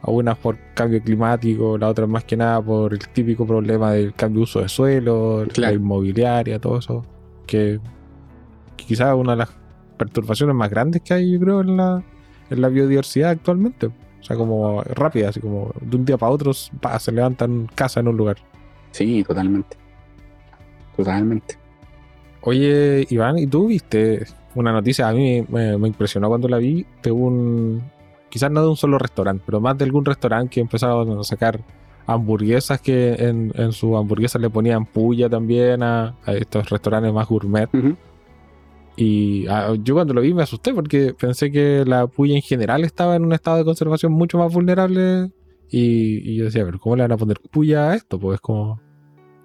Algunas 0.01 0.37
por 0.37 0.57
cambio 0.73 1.01
climático, 1.01 1.77
las 1.77 1.89
otras 1.89 2.09
más 2.09 2.25
que 2.25 2.35
nada 2.35 2.61
por 2.61 2.93
el 2.93 3.07
típico 3.09 3.47
problema 3.47 3.93
del 3.93 4.13
cambio 4.13 4.39
de 4.39 4.43
uso 4.43 4.59
de 4.59 4.67
suelo, 4.67 5.45
la 5.55 5.71
inmobiliaria, 5.71 6.59
todo 6.59 6.79
eso. 6.79 7.05
Que, 7.47 7.79
quizás 8.75 9.15
una 9.15 9.31
de 9.31 9.37
las 9.37 9.49
perturbaciones 9.97 10.55
más 10.55 10.69
grandes 10.69 11.01
que 11.03 11.13
hay, 11.13 11.31
yo 11.31 11.39
creo, 11.39 11.61
en 11.61 11.77
la, 11.77 12.03
en 12.53 12.61
la 12.61 12.69
biodiversidad 12.69 13.31
actualmente. 13.31 13.87
O 13.87 14.25
sea, 14.25 14.37
como 14.37 14.81
rápida, 14.83 15.29
así 15.29 15.41
como 15.41 15.73
de 15.81 15.97
un 15.97 16.05
día 16.05 16.17
para 16.17 16.31
otro 16.31 16.53
se 16.53 17.11
levantan 17.11 17.67
casa 17.75 17.99
en 17.99 18.07
un 18.07 18.15
lugar. 18.15 18.37
Sí, 18.91 19.23
totalmente. 19.23 19.75
Totalmente. 20.95 21.57
Oye, 22.41 23.05
Iván, 23.09 23.37
¿y 23.37 23.47
tú 23.47 23.67
viste 23.67 24.25
una 24.55 24.71
noticia? 24.71 25.09
A 25.09 25.13
mí 25.13 25.45
me, 25.49 25.73
impresionó 25.87 26.29
cuando 26.29 26.47
la 26.47 26.57
vi 26.57 26.85
de 27.01 27.11
un. 27.11 27.81
Quizás 28.29 28.51
no 28.51 28.61
de 28.61 28.69
un 28.69 28.77
solo 28.77 28.97
restaurante, 28.97 29.43
pero 29.45 29.59
más 29.59 29.77
de 29.77 29.85
algún 29.85 30.05
restaurante 30.05 30.55
que 30.55 30.59
empezaron 30.61 31.19
a 31.19 31.23
sacar 31.23 31.59
hamburguesas 32.05 32.81
que 32.81 33.13
en, 33.13 33.51
en 33.55 33.71
sus 33.71 33.95
hamburguesas 33.95 34.41
le 34.41 34.49
ponían 34.49 34.85
puya 34.85 35.29
también 35.29 35.83
a, 35.83 36.15
estos 36.27 36.69
restaurantes 36.69 37.13
más 37.13 37.27
gourmet. 37.27 37.69
Y 38.95 39.47
ah, 39.47 39.75
yo 39.81 39.95
cuando 39.95 40.13
lo 40.13 40.21
vi 40.21 40.33
me 40.33 40.43
asusté 40.43 40.73
porque 40.73 41.13
pensé 41.13 41.51
que 41.51 41.83
la 41.85 42.07
puya 42.07 42.35
en 42.35 42.41
general 42.41 42.83
estaba 42.83 43.15
en 43.15 43.25
un 43.25 43.33
estado 43.33 43.57
de 43.57 43.65
conservación 43.65 44.11
mucho 44.11 44.37
más 44.37 44.53
vulnerable. 44.53 45.31
Y, 45.69 46.29
y 46.29 46.35
yo 46.35 46.45
decía, 46.45 46.63
pero 46.65 46.79
¿cómo 46.79 46.95
le 46.95 47.03
van 47.03 47.13
a 47.13 47.17
poner 47.17 47.39
puya 47.51 47.89
a 47.89 47.95
esto? 47.95 48.19
Pues 48.19 48.39
como 48.39 48.79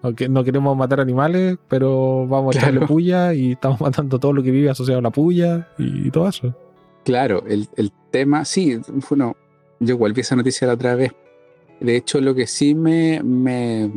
no 0.02 0.44
queremos 0.44 0.76
matar 0.76 1.00
animales, 1.00 1.56
pero 1.68 2.26
vamos 2.26 2.54
a 2.54 2.58
echarle 2.58 2.86
puya 2.86 3.34
y 3.34 3.52
estamos 3.52 3.80
matando 3.80 4.18
todo 4.18 4.32
lo 4.32 4.42
que 4.42 4.50
vive 4.50 4.70
asociado 4.70 5.00
a 5.00 5.02
la 5.02 5.10
puya 5.10 5.68
y, 5.78 6.10
todo 6.10 6.28
eso. 6.28 6.54
Claro, 7.04 7.44
el, 7.46 7.68
tema, 8.10 8.44
sí, 8.44 8.78
bueno, 9.08 9.36
yo 9.80 9.94
igual 9.94 10.12
vi 10.12 10.20
esa 10.20 10.36
noticia 10.36 10.66
la 10.66 10.74
otra 10.74 10.94
vez. 10.94 11.12
De 11.80 11.96
hecho, 11.96 12.20
lo 12.20 12.34
que 12.34 12.46
sí 12.46 12.74
me, 12.74 13.22
me, 13.22 13.88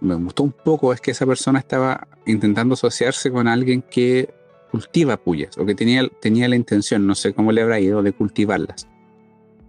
me, 0.00 0.14
gustó 0.16 0.42
un 0.42 0.52
poco 0.52 0.92
es 0.92 1.00
que 1.00 1.12
esa 1.12 1.24
persona 1.24 1.58
estaba 1.58 2.06
intentando 2.26 2.74
asociarse 2.74 3.30
con 3.30 3.48
alguien 3.48 3.82
que 3.82 4.34
cultiva 4.70 5.16
puyas 5.16 5.56
o 5.58 5.66
que 5.66 5.74
tenía, 5.74 6.08
tenía 6.20 6.48
la 6.48 6.56
intención, 6.56 7.06
no 7.06 7.14
sé 7.14 7.32
cómo 7.32 7.52
le 7.52 7.62
habrá 7.62 7.80
ido, 7.80 8.02
de 8.02 8.12
cultivarlas 8.12 8.86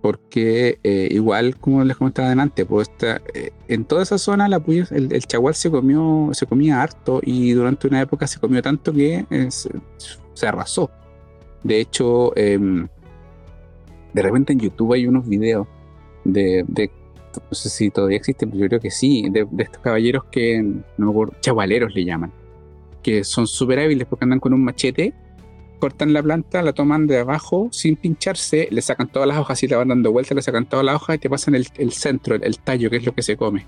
porque 0.01 0.79
eh, 0.83 1.07
igual 1.11 1.55
como 1.57 1.83
les 1.83 1.95
comentaba 1.95 2.27
adelante, 2.27 2.65
pues 2.65 2.89
eh, 3.01 3.51
en 3.67 3.85
toda 3.85 4.01
esa 4.03 4.17
zona 4.17 4.49
la 4.49 4.61
el, 4.67 5.13
el, 5.13 5.25
chaguar 5.25 5.53
se 5.53 5.69
comió, 5.69 6.29
se 6.33 6.47
comía 6.47 6.81
harto 6.81 7.21
y 7.23 7.51
durante 7.51 7.87
una 7.87 8.01
época 8.01 8.25
se 8.27 8.39
comió 8.39 8.61
tanto 8.61 8.91
que 8.91 9.25
eh, 9.29 9.49
se, 9.51 10.47
arrasó. 10.47 10.89
De 11.63 11.79
hecho, 11.79 12.35
em, 12.35 12.87
de 14.13 14.21
repente 14.21 14.53
en 14.53 14.59
YouTube 14.59 14.93
hay 14.93 15.05
unos 15.05 15.27
videos 15.27 15.67
de, 16.23 16.65
no 16.67 17.55
sé 17.55 17.69
si 17.69 17.91
todavía 17.91 18.17
existen, 18.17 18.49
pero 18.49 18.61
yo 18.63 18.67
creo 18.69 18.79
que 18.79 18.89
sí, 18.89 19.29
de, 19.29 19.47
estos 19.59 19.81
caballeros 19.83 20.23
que, 20.31 20.63
no 20.63 21.05
me 21.05 21.11
acuerdo, 21.11 21.35
chagualeros 21.41 21.93
le 21.93 22.05
llaman, 22.05 22.31
que 23.01 23.23
son 23.23 23.47
súper 23.47 23.79
hábiles 23.79 24.07
porque 24.07 24.25
andan 24.25 24.39
con 24.39 24.53
un 24.53 24.63
machete 24.63 25.13
cortan 25.81 26.13
la 26.13 26.23
planta, 26.23 26.61
la 26.61 26.71
toman 26.71 27.07
de 27.07 27.17
abajo 27.17 27.67
sin 27.71 27.97
pincharse, 27.97 28.69
le 28.71 28.81
sacan 28.81 29.09
todas 29.09 29.27
las 29.27 29.37
hojas 29.37 29.61
y 29.63 29.67
la 29.67 29.77
van 29.77 29.89
dando 29.89 30.11
vueltas, 30.11 30.35
le 30.35 30.41
sacan 30.41 30.65
todas 30.65 30.85
las 30.85 30.95
hojas 30.95 31.17
y 31.17 31.19
te 31.19 31.29
pasan 31.29 31.55
el, 31.55 31.91
centro, 31.91 32.35
el, 32.35 32.59
tallo, 32.59 32.89
que 32.89 32.97
es 32.97 33.05
lo 33.05 33.13
que 33.13 33.23
se 33.23 33.35
come. 33.35 33.65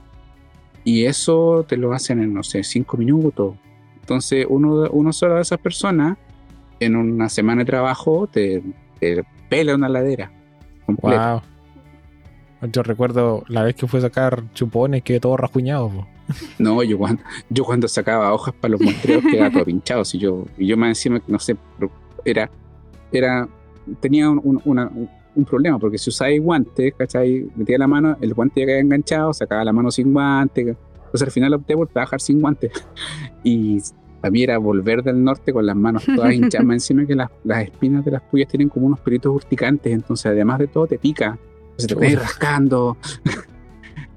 Y 0.86 1.06
eso 1.06 1.66
te 1.68 1.76
lo 1.76 1.92
hacen 1.92 2.22
en, 2.22 2.34
no 2.34 2.44
sé, 2.44 2.64
cinco 2.64 2.96
minutos. 2.98 3.56
Entonces, 4.00 4.46
uno, 4.48 4.88
uno 4.92 5.12
solo 5.12 5.36
de 5.36 5.42
esas 5.42 5.60
personas, 5.60 6.18
en 6.80 6.96
una 6.96 7.30
semana 7.30 7.62
de 7.62 7.66
trabajo, 7.66 8.28
te, 8.28 8.62
pela 9.50 9.76
una 9.76 9.90
ladera. 9.90 10.32
Wow. 10.88 11.42
Yo 12.72 12.84
recuerdo 12.84 13.44
la 13.48 13.64
vez 13.64 13.76
que 13.76 13.88
fue 13.88 14.00
a 14.00 14.04
sacar 14.04 14.44
chupones, 14.54 15.02
que 15.02 15.20
todo 15.20 15.36
rajuñado. 15.36 16.08
No, 16.58 16.82
yo 16.84 16.98
cuando, 16.98 17.22
yo 17.50 17.64
cuando 17.64 17.88
sacaba 17.88 18.34
hojas 18.34 18.54
para 18.60 18.74
los 18.74 18.82
muestreos 18.82 19.24
quedaba 19.24 19.52
todo 19.52 19.66
pinchado. 19.66 20.06
Si 20.06 20.18
yo, 20.18 20.46
y 20.58 20.68
yo 20.68 20.78
me 20.78 20.88
encima, 20.88 21.22
no 21.28 21.40
sé, 21.40 21.56
era, 22.26 22.50
era, 23.12 23.48
tenía 24.00 24.30
un, 24.30 24.62
un 25.36 25.46
problema, 25.46 25.80
porque 25.80 25.98
si 25.98 26.10
usáis 26.10 26.42
guantes, 26.42 26.94
¿cachai? 26.98 27.48
Metía 27.56 27.78
la 27.78 27.88
mano, 27.88 28.18
el 28.22 28.34
guante 28.34 28.62
ya 28.62 28.66
quedaba 28.66 28.82
enganchado, 28.82 29.34
sacaba 29.34 29.64
la 29.64 29.74
mano 29.74 29.92
sin 29.92 30.14
guante. 30.14 30.62
Entonces 30.62 31.22
al 31.24 31.32
final 31.32 31.54
opté 31.54 31.76
por 31.76 31.88
trabajar 31.88 32.22
sin 32.22 32.42
guantes. 32.42 32.72
Y 33.46 33.80
a 34.22 34.30
mí 34.30 34.42
era 34.42 34.58
volver 34.58 35.04
del 35.04 35.22
norte 35.22 35.52
con 35.52 35.66
las 35.66 35.76
manos 35.76 36.06
todas 36.06 36.34
hinchadas, 36.34 36.70
encima 36.70 37.06
que 37.06 37.14
las, 37.14 37.30
las, 37.44 37.66
espinas 37.66 38.06
de 38.06 38.12
las 38.12 38.30
tuyas 38.32 38.48
tienen 38.48 38.70
como 38.70 38.88
unos 38.88 39.02
peritos 39.02 39.36
urticantes, 39.36 39.92
entonces 39.92 40.28
además 40.28 40.60
de 40.60 40.68
todo 40.68 40.88
te 40.88 40.98
pica, 40.98 41.38
se 41.78 41.88
te 41.88 41.96
va 41.96 42.22
rascando. 42.22 42.96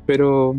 Pero 0.07 0.55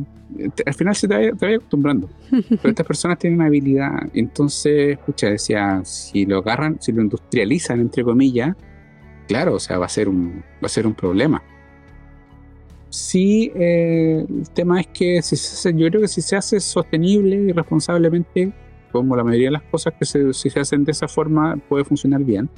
al 0.65 0.73
final 0.73 0.95
se 0.95 1.07
te 1.07 1.31
va, 1.31 1.55
acostumbrando. 1.55 2.09
Pero 2.29 2.69
estas 2.69 2.85
personas 2.85 3.17
tienen 3.17 3.41
habilidad. 3.41 4.09
Entonces, 4.13 4.97
escucha, 4.97 5.29
decía, 5.29 5.81
si 5.83 6.25
lo 6.25 6.39
agarran, 6.39 6.77
si 6.81 6.91
lo 6.91 7.01
industrializan, 7.01 7.79
entre 7.79 8.03
comillas, 8.03 8.55
claro, 9.27 9.55
o 9.55 9.59
sea, 9.59 9.77
va 9.77 9.85
a 9.85 9.89
ser 9.89 10.09
un, 10.09 10.43
va 10.61 10.65
a 10.65 10.69
ser 10.69 10.87
un 10.87 10.93
problema. 10.93 11.41
Sí, 12.89 13.51
eh, 13.55 14.25
el 14.27 14.49
tema 14.51 14.79
es 14.79 14.87
que 14.87 15.21
si 15.21 15.35
se 15.35 15.73
yo 15.73 15.87
creo 15.89 16.01
que 16.01 16.07
si 16.07 16.21
se 16.21 16.35
hace 16.35 16.59
sostenible 16.59 17.35
y 17.35 17.51
responsablemente, 17.51 18.53
como 18.91 19.15
la 19.15 19.23
mayoría 19.23 19.47
de 19.47 19.51
las 19.51 19.63
cosas 19.63 19.93
que 19.99 20.05
se, 20.05 20.33
si 20.33 20.49
se 20.49 20.59
hacen 20.59 20.85
de 20.85 20.91
esa 20.91 21.07
forma 21.07 21.57
puede 21.67 21.83
funcionar 21.83 22.23
bien. 22.23 22.49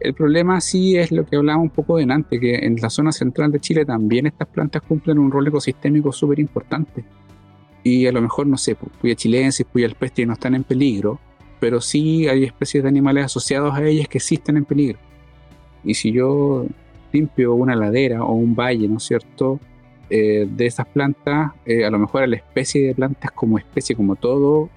El 0.00 0.14
problema 0.14 0.60
sí 0.60 0.96
es 0.96 1.10
lo 1.10 1.26
que 1.26 1.36
hablábamos 1.36 1.64
un 1.64 1.70
poco 1.70 1.96
de 1.96 2.04
antes, 2.04 2.40
que 2.40 2.54
en 2.54 2.76
la 2.76 2.88
zona 2.88 3.10
central 3.10 3.50
de 3.50 3.58
Chile 3.58 3.84
también 3.84 4.26
estas 4.26 4.46
plantas 4.46 4.82
cumplen 4.82 5.18
un 5.18 5.30
rol 5.30 5.48
ecosistémico 5.48 6.12
súper 6.12 6.38
importante. 6.38 7.04
Y 7.82 8.06
a 8.06 8.12
lo 8.12 8.20
mejor, 8.20 8.46
no 8.46 8.56
sé, 8.56 8.76
pues, 8.76 8.92
puya 9.00 9.16
chilensis, 9.16 9.66
puya 9.66 9.86
alpestre 9.86 10.24
no 10.26 10.34
están 10.34 10.54
en 10.54 10.62
peligro, 10.62 11.18
pero 11.58 11.80
sí 11.80 12.28
hay 12.28 12.44
especies 12.44 12.84
de 12.84 12.88
animales 12.88 13.24
asociados 13.24 13.74
a 13.74 13.84
ellas 13.84 14.06
que 14.08 14.18
existen 14.18 14.56
en 14.56 14.64
peligro. 14.64 14.98
Y 15.82 15.94
si 15.94 16.12
yo 16.12 16.66
limpio 17.12 17.54
una 17.54 17.74
ladera 17.74 18.22
o 18.22 18.34
un 18.34 18.54
valle, 18.54 18.86
¿no 18.88 18.98
es 18.98 19.04
cierto?, 19.04 19.58
eh, 20.10 20.48
de 20.48 20.66
esas 20.66 20.86
plantas, 20.86 21.52
eh, 21.66 21.84
a 21.84 21.90
lo 21.90 21.98
mejor 21.98 22.26
la 22.28 22.36
especie 22.36 22.86
de 22.86 22.94
plantas 22.94 23.30
como 23.32 23.58
especie, 23.58 23.94
como 23.94 24.16
todo, 24.16 24.70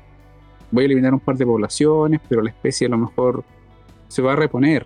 voy 0.71 0.83
a 0.83 0.85
eliminar 0.85 1.13
un 1.13 1.19
par 1.19 1.37
de 1.37 1.45
poblaciones, 1.45 2.19
pero 2.27 2.41
la 2.41 2.49
especie 2.49 2.87
a 2.87 2.89
lo 2.89 2.97
mejor 2.97 3.43
se 4.07 4.21
va 4.21 4.33
a 4.33 4.35
reponer 4.35 4.85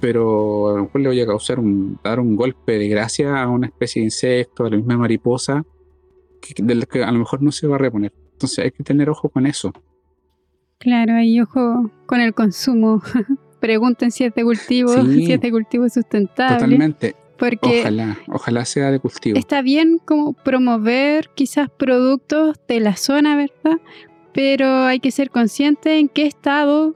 pero 0.00 0.68
a 0.68 0.76
lo 0.76 0.84
mejor 0.84 1.00
le 1.00 1.08
voy 1.08 1.20
a 1.20 1.26
causar 1.26 1.58
un, 1.58 1.98
dar 2.02 2.20
un 2.20 2.36
golpe 2.36 2.78
de 2.78 2.88
gracia 2.88 3.42
a 3.42 3.48
una 3.48 3.66
especie 3.66 4.00
de 4.00 4.06
insecto, 4.06 4.64
a 4.64 4.70
la 4.70 4.76
misma 4.76 4.96
mariposa, 4.96 5.64
que, 6.40 6.62
de 6.62 6.86
que 6.86 7.02
a 7.02 7.10
lo 7.10 7.18
mejor 7.18 7.42
no 7.42 7.52
se 7.52 7.66
va 7.66 7.76
a 7.76 7.78
reponer. 7.78 8.12
Entonces 8.32 8.64
hay 8.64 8.70
que 8.70 8.84
tener 8.84 9.08
ojo 9.08 9.28
con 9.28 9.46
eso. 9.46 9.72
Claro, 10.78 11.14
hay 11.14 11.40
ojo 11.40 11.90
con 12.06 12.20
el 12.20 12.34
consumo. 12.34 13.02
Pregunten 13.60 14.10
si 14.10 14.24
es 14.24 14.34
de 14.34 14.44
cultivo, 14.44 14.92
si 14.92 15.32
es 15.32 15.40
de 15.40 15.50
cultivo 15.50 15.88
sustentable. 15.88 16.56
Totalmente. 16.56 17.16
Porque 17.38 17.80
ojalá, 17.80 18.18
ojalá 18.28 18.64
sea 18.64 18.90
de 18.90 18.98
cultivo. 18.98 19.38
Está 19.38 19.62
bien 19.62 19.98
como 20.04 20.32
promover 20.32 21.30
quizás 21.34 21.68
productos 21.70 22.58
de 22.66 22.80
la 22.80 22.96
zona, 22.96 23.36
¿verdad? 23.36 23.78
Pero 24.32 24.84
hay 24.84 25.00
que 25.00 25.10
ser 25.10 25.30
consciente 25.30 25.98
en 25.98 26.08
qué 26.08 26.26
estado 26.26 26.94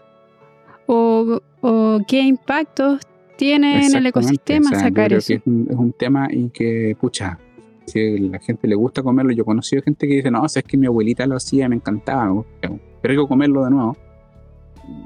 o 0.86 1.42
o 1.60 2.00
qué 2.06 2.20
impactos 2.20 3.00
tiene 3.36 3.86
en 3.86 3.96
el 3.96 4.06
ecosistema 4.06 4.70
sacar 4.78 5.12
eso. 5.12 5.32
es, 5.34 5.40
un, 5.46 5.94
tema 5.96 6.28
y 6.30 6.50
que, 6.50 6.96
pucha, 7.00 7.38
si 7.86 8.16
a 8.16 8.20
la 8.32 8.38
gente 8.38 8.68
le 8.68 8.74
gusta 8.74 9.02
comerlo, 9.02 9.32
yo 9.32 9.42
he 9.42 9.46
conocido 9.46 9.82
gente 9.82 10.06
que 10.06 10.16
dice, 10.16 10.30
no, 10.30 10.44
es 10.44 10.62
que 10.62 10.76
mi 10.76 10.86
abuelita 10.86 11.26
lo 11.26 11.36
hacía, 11.36 11.68
me 11.68 11.76
encantaba, 11.76 12.44
pero 12.60 12.78
hay 13.02 13.16
que 13.16 13.28
comerlo 13.28 13.64
de 13.64 13.70
nuevo. 13.70 13.96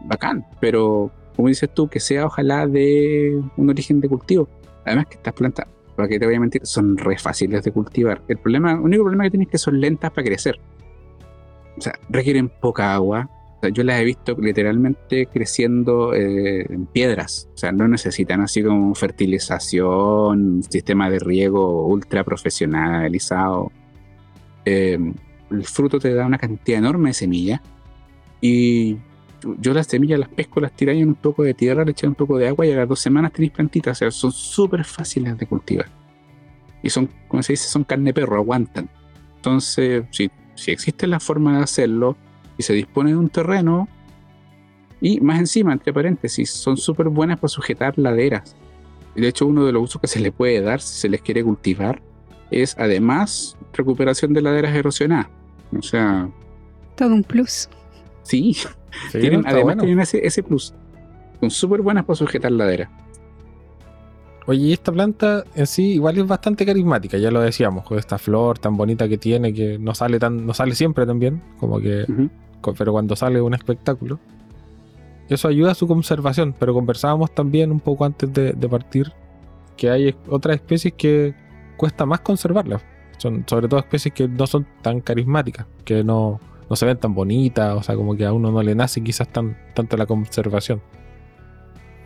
Bacán, 0.07 0.45
pero 0.61 1.11
como 1.37 1.49
dices 1.49 1.71
tú, 1.73 1.89
que 1.89 2.01
sea 2.01 2.27
ojalá 2.27 2.67
de 2.67 3.41
un 3.57 3.71
origen 3.71 4.01
de 4.01 4.09
cultivo. 4.09 4.49
Además 4.85 5.07
que 5.07 5.15
estas 5.15 5.35
plantas, 5.35 5.67
para 5.97 6.09
que 6.09 6.19
te 6.19 6.27
voy 6.27 6.35
a 6.35 6.41
mentir, 6.41 6.65
son 6.65 6.97
re 6.97 7.19
fáciles 7.19 7.63
de 7.65 7.73
cultivar. 7.73 8.23
El 8.29 8.39
problema, 8.39 8.73
el 8.73 8.81
único 8.81 9.03
problema 9.03 9.25
que 9.25 9.31
tienes 9.31 9.49
es 9.49 9.53
que 9.53 9.59
son 9.59 9.81
lentas 9.81 10.11
para 10.11 10.25
crecer. 10.25 10.59
O 11.77 11.81
sea, 11.81 11.99
requieren 12.09 12.49
poca 12.49 12.95
agua, 12.95 13.29
yo 13.69 13.85
las 13.85 14.01
he 14.01 14.05
visto 14.05 14.37
literalmente 14.39 15.27
creciendo 15.27 16.15
eh, 16.15 16.67
en 16.69 16.87
piedras. 16.87 17.49
O 17.55 17.59
sea, 17.59 17.73
no 17.73 17.89
necesitan 17.89 18.41
así 18.41 18.63
como 18.63 18.95
fertilización, 18.95 20.63
sistema 20.69 21.11
de 21.11 21.19
riego 21.19 21.87
ultra 21.87 22.25
profesionalizado. 22.25 23.73
Eh, 24.65 24.99
el 25.51 25.65
fruto 25.65 25.99
te 25.99 26.15
da 26.15 26.27
una 26.27 26.39
cantidad 26.39 26.79
enorme 26.79 27.11
de 27.11 27.15
semillas. 27.15 27.61
Y 28.41 28.99
yo 29.59 29.75
las 29.75 29.87
semillas 29.87 30.19
las 30.19 30.29
pesco, 30.29 30.61
las 30.61 30.73
tiro 30.73 30.93
en 30.93 31.09
un 31.09 31.15
poco 31.15 31.43
de 31.43 31.55
tierra, 31.55 31.85
le 31.85 31.93
echo 31.93 32.07
un 32.07 32.15
poco 32.15 32.39
de 32.39 32.49
agua 32.49 32.67
y 32.67 32.73
a 32.73 32.77
las 32.77 32.89
dos 32.89 33.01
semanas 33.01 33.33
tenéis 33.33 33.53
plantitas. 33.53 33.97
O 33.97 33.99
sea, 33.99 34.11
son 34.11 34.33
súper 34.33 34.85
fáciles 34.85 35.37
de 35.39 35.47
cultivar. 35.47 35.87
Y 36.83 36.91
son, 36.91 37.09
como 37.29 37.43
se 37.43 37.55
dice, 37.55 37.69
son 37.69 37.85
carne 37.85 38.13
perro, 38.13 38.37
aguantan. 38.37 38.91
Entonces, 39.37 40.05
si, 40.11 40.31
si 40.55 40.71
existe 40.71 41.07
la 41.07 41.21
forma 41.21 41.59
de 41.59 41.65
hacerlo, 41.65 42.17
y 42.57 42.63
se 42.63 42.73
dispone 42.73 43.11
de 43.11 43.17
un 43.17 43.29
terreno. 43.29 43.89
Y 45.01 45.21
más 45.21 45.39
encima, 45.39 45.73
entre 45.73 45.93
paréntesis, 45.93 46.51
son 46.51 46.77
súper 46.77 47.09
buenas 47.09 47.39
para 47.39 47.49
sujetar 47.49 47.99
laderas. 47.99 48.57
Y 49.15 49.21
de 49.21 49.29
hecho, 49.29 49.47
uno 49.47 49.65
de 49.65 49.73
los 49.73 49.83
usos 49.83 50.01
que 50.01 50.07
se 50.07 50.21
le 50.21 50.33
puede 50.33 50.61
dar 50.61 50.81
si 50.81 51.01
se 51.01 51.09
les 51.09 51.21
quiere 51.21 51.45
cultivar 51.45 52.01
es 52.51 52.77
además 52.79 53.57
recuperación 53.73 54.33
de 54.33 54.43
laderas 54.43 54.75
erosionadas. 54.75 55.29
O 55.77 55.83
sea. 55.83 56.29
Todo 56.97 57.15
un 57.15 57.23
plus. 57.25 57.69
Sí, 58.23 58.57
tienen, 59.13 59.45
además 59.47 59.79
tienen 59.79 60.01
ese, 60.01 60.27
ese 60.27 60.43
plus. 60.43 60.75
Son 61.41 61.51
súper 61.51 61.83
buenas 61.83 62.05
para 62.05 62.17
sujetar 62.17 62.53
laderas. 62.53 62.89
Oye, 64.47 64.75
esta 64.75 64.93
planta 64.93 65.45
en 65.55 65.67
sí 65.67 65.95
igual 65.95 66.19
es 66.19 66.27
bastante 66.27 66.67
carismática, 66.67 67.17
ya 67.17 67.31
lo 67.31 67.41
decíamos, 67.41 67.85
con 67.85 67.99
esta 67.99 68.19
flor 68.19 68.59
tan 68.59 68.77
bonita 68.77 69.09
que 69.09 69.17
tiene, 69.17 69.55
que 69.55 69.79
no 69.79 69.95
sale 69.95 70.19
tan, 70.19 70.45
no 70.45 70.53
sale 70.53 70.75
siempre 70.75 71.07
también, 71.07 71.43
como 71.59 71.81
que 71.81 72.05
pero 72.73 72.93
cuando 72.93 73.17
sale 73.17 73.41
un 73.41 73.55
espectáculo. 73.55 74.19
Eso 75.29 75.49
ayuda 75.49 75.73
a 75.73 75.75
su 75.75 75.87
conservación, 75.87 76.55
pero 76.59 76.75
conversábamos 76.75 77.35
también 77.35 77.71
un 77.71 77.81
poco 77.81 78.05
antes 78.05 78.33
de, 78.33 78.69
partir 78.69 79.13
que 79.77 79.91
hay 79.91 80.15
otras 80.29 80.57
especies 80.57 80.95
que 80.95 81.35
cuesta 81.77 82.07
más 82.07 82.21
conservarlas. 82.21 82.83
Son 83.19 83.45
sobre 83.47 83.69
todo 83.69 83.81
especies 83.81 84.13
que 84.15 84.29
no 84.29 84.47
son 84.47 84.67
tan 84.83 85.01
carismáticas, 85.01 85.67
que 85.85 86.05
no, 86.05 86.41
no 86.69 86.77
se 86.77 86.85
ven 86.85 86.99
tan 86.99 87.15
bonitas, 87.15 87.75
o 87.75 87.83
sea, 87.83 87.97
como 87.97 88.17
que 88.17 88.27
a 88.27 88.33
uno 88.33 88.51
no 88.51 88.63
le 88.63 88.75
nace 88.75 89.03
quizás 89.03 89.29
tan, 89.29 89.57
tanto 89.75 89.97
la 89.97 90.07
conservación. 90.07 90.83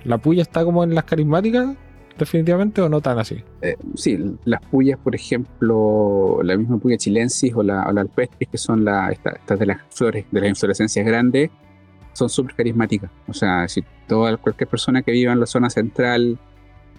¿La 0.05 0.19
puya 0.19 0.43
está 0.43 0.65
como 0.65 0.85
en 0.85 0.95
las 0.95 1.05
carismáticas? 1.05 1.77
Definitivamente 2.19 2.81
o 2.81 2.89
no 2.89 3.01
tan 3.01 3.19
así? 3.19 3.43
Eh, 3.63 3.77
sí, 3.95 4.19
las 4.45 4.61
puyas, 4.63 4.99
por 4.99 5.15
ejemplo, 5.15 6.41
la 6.43 6.57
misma 6.57 6.79
puya 6.79 6.97
chilensis 6.97 7.55
o 7.55 7.63
la, 7.63 7.87
o 7.89 7.93
la 7.93 8.03
alpestris, 8.03 8.49
que 8.49 8.59
son 8.59 8.87
estas 9.11 9.59
de 9.59 9.67
las 9.67 9.81
flores, 9.91 10.27
de 10.31 10.41
las 10.41 10.51
inflorescencias 10.51 11.07
grandes, 11.07 11.51
son 12.13 12.29
súper 12.29 12.55
carismáticas. 12.57 13.11
O 13.29 13.33
sea, 13.33 13.69
si 13.69 13.85
toda, 14.07 14.37
cualquier 14.37 14.69
persona 14.69 15.03
que 15.03 15.13
viva 15.13 15.33
en 15.33 15.41
la 15.41 15.47
zona 15.47 15.71
central, 15.71 16.39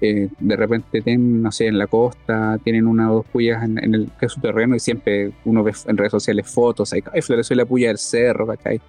eh, 0.02 0.30
de 0.40 0.56
repente 0.56 1.18
no 1.18 1.52
sé, 1.52 1.68
en 1.68 1.78
la 1.78 1.88
costa, 1.88 2.58
tienen 2.64 2.88
una 2.88 3.12
o 3.12 3.16
dos 3.16 3.26
puyas 3.26 3.64
en, 3.64 3.78
el 3.94 4.10
que 4.18 4.28
es 4.28 4.32
su 4.32 4.40
terreno 4.40 4.76
y 4.76 4.80
siempre 4.80 5.32
uno 5.44 5.64
ve 5.64 5.74
en 5.86 5.98
redes 5.98 6.12
sociales 6.12 6.50
fotos, 6.50 6.94
hay, 6.94 7.04
hay 7.12 7.22
flores, 7.22 7.52
la 7.52 7.66
puya 7.66 7.90
del 7.90 7.98
cerro, 7.98 8.48
¿cachai? 8.48 8.80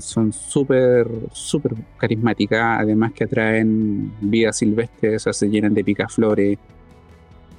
Son 0.00 0.32
súper, 0.32 1.06
súper 1.32 1.74
carismáticas, 1.98 2.80
además 2.80 3.12
que 3.12 3.24
atraen 3.24 4.12
vida 4.20 4.52
silvestre, 4.52 5.16
o 5.16 5.18
sea, 5.18 5.32
se 5.32 5.48
llenan 5.48 5.74
de 5.74 5.84
picaflores. 5.84 6.58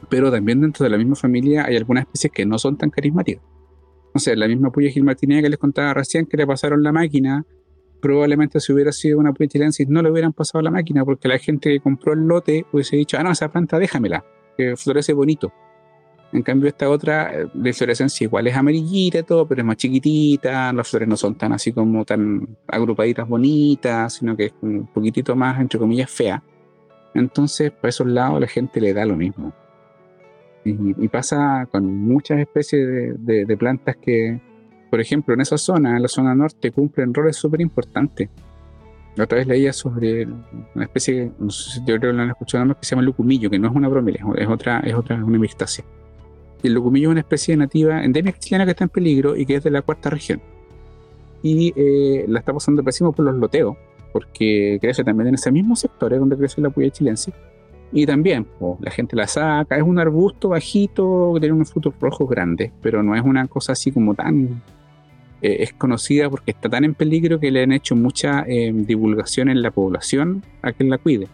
Pero 0.10 0.32
también 0.32 0.62
dentro 0.62 0.84
de 0.84 0.89
la 0.89 0.97
misma 0.97 1.15
familia 1.15 1.65
hay 1.65 1.77
algunas 1.77 2.03
especies 2.03 2.34
que 2.34 2.45
no 2.45 2.58
son 2.58 2.77
tan 2.77 2.89
carismáticas. 2.89 3.43
O 4.13 4.19
sea, 4.19 4.36
la 4.36 4.47
misma 4.47 4.71
puya 4.71 4.89
gilmartinea 4.89 5.41
que 5.41 5.49
les 5.49 5.60
contaba 5.60 5.93
recién 5.93 6.25
que 6.25 6.36
le 6.36 6.47
pasaron 6.47 6.82
la 6.82 6.91
máquina, 6.91 7.45
probablemente 8.01 8.60
si 8.60 8.73
hubiera 8.73 8.91
sido 8.91 9.19
una 9.19 9.34
puya 9.34 9.49
chilensis 9.49 9.88
no 9.88 10.01
le 10.01 10.12
hubieran 10.12 10.34
pasado 10.34 10.62
la 10.62 10.71
máquina 10.71 11.05
porque 11.05 11.27
la 11.27 11.38
gente 11.38 11.69
que 11.69 11.79
compró 11.79 12.13
el 12.13 12.21
lote 12.21 12.65
hubiese 12.71 12.95
dicho, 12.95 13.17
ah, 13.19 13.23
no, 13.23 13.32
esa 13.32 13.51
planta 13.51 13.77
déjamela, 13.77 14.25
que 14.58 14.75
florece 14.75 15.13
bonito. 15.13 15.53
En 16.31 16.43
cambio, 16.43 16.69
esta 16.69 16.89
otra 16.89 17.33
eh, 17.33 17.47
de 17.53 17.69
inflorescencia 17.69 18.25
igual 18.25 18.45
es 18.47 18.55
amarillita 18.55 19.19
y 19.19 19.23
todo, 19.23 19.47
pero 19.47 19.61
es 19.61 19.65
más 19.65 19.77
chiquitita. 19.77 20.71
Las 20.73 20.87
flores 20.87 21.07
no 21.07 21.17
son 21.17 21.35
tan 21.35 21.53
así 21.53 21.71
como 21.71 22.05
tan 22.05 22.47
agrupaditas 22.67 23.27
bonitas, 23.27 24.13
sino 24.13 24.35
que 24.35 24.45
es 24.45 24.53
un 24.61 24.87
poquitito 24.87 25.35
más, 25.35 25.59
entre 25.59 25.79
comillas, 25.79 26.09
fea. 26.09 26.43
Entonces, 27.15 27.71
por 27.71 27.89
esos 27.89 28.07
lados, 28.07 28.39
la 28.39 28.47
gente 28.47 28.79
le 28.79 28.93
da 28.93 29.05
lo 29.05 29.15
mismo. 29.15 29.53
Y, 30.63 31.07
pasa 31.07 31.67
con 31.71 31.85
muchas 31.85 32.39
especies 32.39 33.15
de, 33.17 33.57
plantas 33.57 33.95
que, 33.95 34.39
por 34.91 34.99
ejemplo, 34.99 35.33
en 35.33 35.41
esa 35.41 35.57
zona, 35.57 35.95
en 35.95 36.01
la 36.03 36.07
zona 36.07 36.35
norte, 36.35 36.71
cumplen 36.71 37.13
roles 37.13 37.37
súper 37.37 37.61
importantes. 37.61 38.29
La 39.15 39.23
otra 39.23 39.39
vez 39.39 39.47
leía 39.47 39.73
sobre 39.73 40.27
una 40.75 40.83
especie, 40.83 41.31
no 41.39 41.49
sé 41.49 41.71
si 41.71 41.79
yo 41.79 41.97
creo 41.97 42.11
que 42.11 42.17
lo 42.17 42.21
han 42.21 42.29
escuchado 42.29 42.67
que 42.79 42.85
se 42.85 42.91
llama 42.91 43.01
lucumillo, 43.01 43.49
que 43.49 43.57
no 43.57 43.69
es 43.69 43.75
una 43.75 43.87
bromelia, 43.87 44.23
es 44.37 44.47
otra, 44.47 44.81
es 44.81 44.93
otra, 44.93 45.23
una 45.23 45.39
mirtácea. 45.39 45.83
Y 46.62 46.67
el 46.67 46.74
lucumillo 46.74 47.10
es 47.10 47.12
una 47.12 47.22
especie 47.22 47.56
nativa 47.56 48.04
endémica 48.04 48.38
chilena 48.39 48.65
que 48.65 48.72
está 48.72 48.84
en 48.84 48.89
peligro 48.89 49.36
y 49.36 49.45
que 49.45 49.56
es 49.56 49.63
de 49.63 49.72
la 49.72 49.82
cuarta 49.82 50.10
región. 50.10 50.41
Y 51.41 51.74
eh, 51.76 52.26
la 52.28 52.39
está 52.39 52.54
pasando 52.54 52.84
pésimo 52.84 53.13
por 53.13 53.26
los 53.26 53.36
loteos, 53.36 53.78
porque 54.12 54.78
crece 54.82 55.04
también 55.04 55.30
en 55.30 55.36
ese 55.36 55.52
mismo 55.52 55.76
sector 55.76 56.17
donde 56.17 56.38
crece 56.38 56.60
la 56.62 56.69
puya 56.69 56.89
chilense. 56.89 57.32
Y 57.91 58.06
también 58.06 58.45
la 58.82 58.91
gente 58.91 59.15
la 59.15 59.26
saca, 59.26 59.76
es 59.76 59.82
un 59.82 59.98
arbusto 59.98 60.50
bajito 60.50 61.32
que 61.34 61.39
tiene 61.39 61.56
unos 61.56 61.72
frutos 61.72 61.93
rojos 62.00 62.30
grandes, 62.30 62.72
pero 62.82 63.02
no 63.02 63.15
es 63.15 63.24
una 63.24 63.48
cosa 63.48 63.74
así 63.74 63.91
como 63.91 64.13
tan... 64.13 64.62
Eh, 65.41 65.63
es 65.63 65.74
conocida 65.74 66.30
porque 66.30 66.52
está 66.52 66.67
tan 66.67 66.84
en 66.84 66.93
peligro 66.93 67.39
que 67.39 67.50
le 67.50 67.63
han 67.63 67.72
hecho 67.72 67.95
mucha 67.95 68.43
eh, 68.45 68.74
divulgación 68.74 69.48
en 69.48 69.62
la 69.62 69.72
población 69.72 70.43
a 70.62 70.74
que 70.74 70.84
la 70.84 70.98
cuide. 70.98 71.30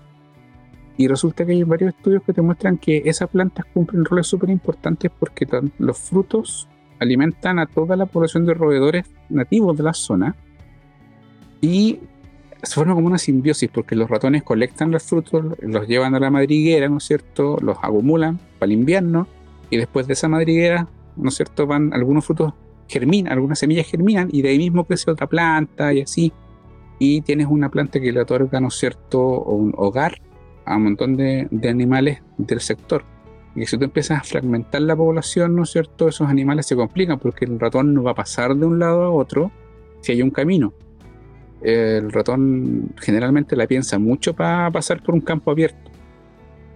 Y 0.98 1.08
resulta 1.08 1.46
que 1.46 1.52
hay 1.52 1.64
varios 1.64 1.94
estudios 1.94 2.24
que 2.24 2.34
te 2.34 2.42
muestran 2.42 2.78
que 2.78 3.04
esas 3.06 3.30
plantas 3.30 3.66
cumplen 3.74 4.06
roles 4.06 4.28
súper 4.28 4.50
importantes 4.50 5.12
porque 5.20 5.46
los 5.78 5.98
frutos 5.98 6.68
alimentan 7.00 7.60
a 7.60 7.66
toda 7.66 7.96
la 7.96 8.06
población 8.06 8.46
de 8.46 8.54
roedores 8.54 9.06
nativos 9.30 9.76
de 9.78 9.84
la 9.84 9.94
zona 9.94 10.36
y 11.60 12.00
se 12.64 12.76
forma 12.76 12.96
como 12.96 13.08
una 13.08 13.18
simbiosis 13.18 13.70
porque 13.70 13.96
los 13.96 14.10
ratones 14.10 14.44
colectan 14.44 14.92
los 14.92 15.04
frutos, 15.04 15.58
los 15.62 15.88
llevan 15.88 16.16
a 16.16 16.20
la 16.20 16.32
madriguera, 16.32 16.88
¿no 16.88 16.98
es 16.98 17.04
cierto? 17.04 17.58
Los 17.62 17.78
acumulan 17.82 18.40
para 18.60 18.72
el 18.72 18.80
invierno 18.80 19.28
y 19.70 19.78
después 19.78 20.08
de 20.08 20.14
esa 20.14 20.28
madriguera, 20.28 20.88
¿no 21.16 21.30
es 21.30 21.36
cierto? 21.36 21.68
Van 21.68 21.94
algunos 21.94 22.26
frutos 22.26 22.54
germinan, 22.88 23.34
algunas 23.34 23.60
semillas 23.60 23.88
germinan 23.88 24.30
y 24.32 24.42
de 24.42 24.50
ahí 24.50 24.58
mismo 24.58 24.86
crece 24.86 25.12
otra 25.12 25.28
planta 25.28 25.94
y 25.94 26.02
así. 26.02 26.32
Y 26.98 27.22
tienes 27.22 27.48
una 27.48 27.70
planta 27.70 28.00
que 28.00 28.12
le 28.12 28.22
otorga, 28.22 28.60
¿no 28.60 28.70
es 28.70 28.76
cierto?, 28.76 29.44
un 29.44 29.74
hogar 29.76 30.22
a 30.66 30.76
un 30.76 30.84
montón 30.84 31.16
de, 31.16 31.48
de 31.52 31.70
animales 31.70 32.22
del 32.38 32.60
sector. 32.60 33.04
Y 33.56 33.66
si 33.66 33.78
tú 33.78 33.86
empiezas 33.86 34.20
a 34.20 34.24
fragmentar 34.24 34.82
la 34.82 34.96
población, 34.96 35.56
¿no 35.56 35.64
es 35.64 35.70
cierto?, 35.70 36.08
esos 36.10 36.28
animales 36.28 36.66
se 36.66 36.76
complican 36.76 37.20
porque 37.20 37.46
el 37.46 37.60
ratón 37.60 37.94
no 37.94 38.04
va 38.04 38.12
a 38.12 38.16
pasar 38.16 38.56
de 38.56 38.66
un 38.66 38.80
lado 38.80 39.04
a 39.04 39.10
otro 39.10 39.52
si 40.02 40.12
hay 40.12 40.22
un 40.22 40.32
camino. 40.32 40.74
El 41.62 42.12
ratón 42.12 42.94
generalmente 42.98 43.56
la 43.56 43.66
piensa 43.66 43.98
mucho 43.98 44.34
para 44.34 44.70
pasar 44.72 45.02
por 45.02 45.16
un 45.16 45.22
campo 45.22 45.52
abierto. 45.52 45.90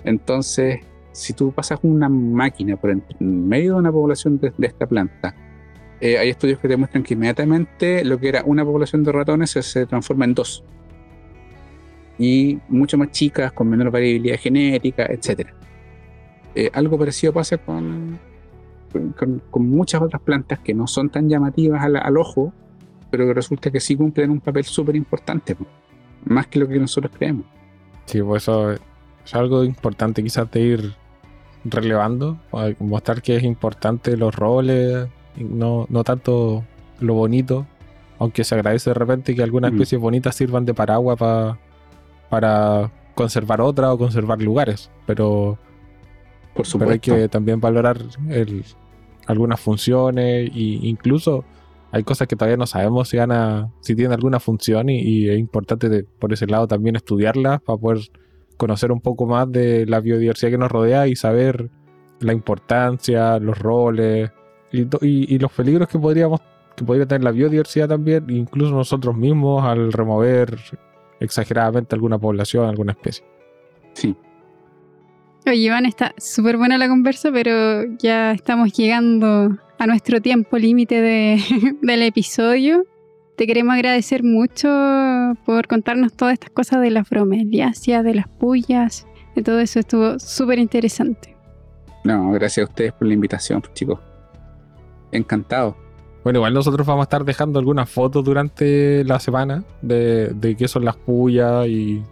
Entonces, 0.06 0.80
si 1.12 1.34
tú 1.34 1.52
pasas 1.52 1.80
una 1.84 2.08
máquina 2.08 2.78
por 2.78 2.92
en 2.92 3.04
medio 3.20 3.74
de 3.74 3.80
una 3.80 3.92
población 3.92 4.40
de, 4.40 4.54
de 4.58 4.68
esta 4.68 4.88
planta, 4.88 5.36
eh, 6.00 6.18
hay 6.18 6.30
estudios 6.30 6.60
que 6.60 6.70
demuestran 6.70 7.04
que 7.04 7.14
inmediatamente 7.14 8.06
lo 8.06 8.18
que 8.20 8.30
era 8.30 8.44
una 8.46 8.64
población 8.64 9.04
de 9.04 9.12
ratones 9.12 9.52
se, 9.52 9.62
se 9.62 9.86
transforma 9.86 10.24
en 10.26 10.34
dos. 10.34 10.64
Y 12.20 12.60
mucho 12.68 12.98
más 12.98 13.10
chicas, 13.12 13.52
con 13.54 13.68
menor 13.70 13.90
variabilidad 13.92 14.38
genética, 14.38 15.06
etc. 15.06 15.48
Eh, 16.54 16.70
algo 16.74 16.98
parecido 17.00 17.32
pasa 17.34 17.58
con, 17.58 18.20
con, 19.18 19.42
con 19.50 19.70
muchas 19.70 20.02
otras 20.02 20.22
plantas 20.22 20.60
que 20.60 20.74
no 20.74 20.86
son 20.86 21.10
tan 21.10 21.30
llamativas 21.30 21.82
al, 21.82 21.96
al 21.96 22.18
ojo, 22.18 22.52
pero 23.10 23.26
que 23.26 23.34
resulta 23.34 23.72
que 23.72 23.80
sí 23.80 23.96
cumplen 23.96 24.30
un 24.32 24.42
papel 24.42 24.66
súper 24.66 24.96
importante, 24.98 25.56
más 26.26 26.48
que 26.48 26.60
lo 26.60 26.68
que 26.68 26.78
nosotros 26.78 27.12
creemos. 27.18 27.46
Sí, 28.06 28.22
pues 28.22 28.44
eso 28.44 28.72
es 28.74 28.82
algo 29.34 29.64
importante 29.64 30.22
quizás 30.22 30.52
de 30.52 30.60
ir 30.62 30.94
relevando, 31.64 32.38
mostrar 32.80 33.22
que 33.22 33.36
es 33.38 33.44
importante 33.44 34.18
los 34.18 34.36
roles, 34.36 35.08
no, 35.38 35.86
no 35.90 36.04
tanto 36.04 36.64
lo 37.00 37.14
bonito, 37.14 37.66
aunque 38.18 38.44
se 38.44 38.56
agradece 38.56 38.90
de 38.90 38.94
repente 38.96 39.36
que 39.36 39.44
algunas 39.44 39.72
Mm. 39.72 39.76
especies 39.76 40.02
bonitas 40.02 40.36
sirvan 40.36 40.66
de 40.66 40.74
paraguas 40.74 41.18
pa- 41.18 41.58
para 42.30 42.92
conservar 43.16 43.62
otras 43.62 43.92
o 43.92 43.98
conservar 43.98 44.42
lugares, 44.42 44.90
pero, 45.06 45.58
Por 46.54 46.66
pero 46.66 46.92
hay 46.92 46.98
supuesto. 46.98 47.16
que 47.16 47.30
también 47.30 47.60
valorar 47.60 47.98
el- 48.30 48.64
algunas 49.28 49.60
funciones 49.60 50.50
e 50.50 50.52
incluso 50.56 51.44
hay 51.92 52.04
cosas 52.04 52.28
que 52.28 52.36
todavía 52.36 52.58
no 52.58 52.68
sabemos 52.68 53.10
si, 53.10 53.18
van 53.18 53.32
a, 53.32 53.72
si 53.82 53.96
tienen 53.96 54.14
alguna 54.14 54.40
función 54.40 54.90
y, 54.90 55.00
y 55.00 55.30
es 55.30 55.38
importante 55.40 55.90
de- 55.90 56.04
por 56.04 56.32
ese 56.34 56.46
lado 56.48 56.68
también 56.68 56.96
estudiarlas 56.96 57.62
para 57.62 57.78
poder 57.78 58.00
conocer 58.58 58.92
un 58.92 59.02
poco 59.02 59.26
más 59.26 59.52
de 59.52 59.86
la 59.86 60.00
biodiversidad 60.00 60.52
que 60.52 60.58
nos 60.58 60.72
rodea 60.72 61.08
y 61.08 61.16
saber 61.16 61.70
la 62.20 62.34
importancia, 62.34 63.40
los 63.40 63.58
roles 63.58 64.32
y- 64.72 64.86
y 65.02 65.40
los 65.40 65.52
peligros 65.52 65.88
que 65.88 65.98
podríamos 66.00 66.42
que 66.76 66.86
podría 66.86 67.06
tener 67.06 67.24
la 67.26 67.32
biodiversidad 67.32 67.90
también, 67.90 68.26
incluso 68.30 68.72
nosotros 68.74 69.14
mismos 69.16 69.66
al 69.66 69.92
remover 69.92 70.58
exageradamente 71.20 71.96
alguna 71.96 72.18
población, 72.18 72.68
alguna 72.68 72.92
especie. 72.94 73.24
Sí. 73.94 74.16
Oye, 75.46 75.56
Iván, 75.56 75.86
está 75.86 76.14
súper 76.18 76.58
buena 76.58 76.78
la 76.78 76.88
conversa, 76.88 77.32
pero 77.32 77.86
ya 77.98 78.32
estamos 78.32 78.72
llegando 78.74 79.58
a 79.78 79.88
nuestro 79.88 80.22
tiempo 80.22 80.58
límite 80.58 81.02
de- 81.02 81.42
del 81.82 82.02
episodio. 82.04 82.86
Te 83.36 83.48
queremos 83.48 83.74
agradecer 83.74 84.22
mucho 84.24 84.68
por 85.46 85.68
contarnos 85.68 86.14
todas 86.14 86.34
estas 86.34 86.50
cosas 86.50 86.82
de 86.82 86.90
las 86.92 87.10
bromeliáceas, 87.10 88.04
de 88.04 88.16
las 88.16 88.28
pullas, 88.28 89.08
de 89.36 89.42
todo 89.44 89.60
eso. 89.62 89.80
Estuvo 89.80 90.20
súper 90.20 90.60
interesante. 90.60 91.38
No, 92.04 92.32
gracias 92.32 92.68
a 92.68 92.70
ustedes 92.70 92.92
por 92.94 93.08
la 93.08 93.14
invitación, 93.14 93.62
chicos. 93.74 94.00
Encantado. 95.12 95.76
Bueno, 96.24 96.40
igual 96.40 96.54
nosotros 96.54 96.86
vamos 96.86 97.04
a 97.04 97.04
estar 97.04 97.24
dejando 97.24 97.60
algunas 97.60 97.90
fotos 97.90 98.24
durante 98.24 99.04
la 99.06 99.20
semana 99.20 99.64
de, 99.82 100.28
de 100.34 100.56
qué 100.56 100.68
son 100.68 100.84
las 100.86 100.96
pullas 100.98 101.66
y 101.68 102.04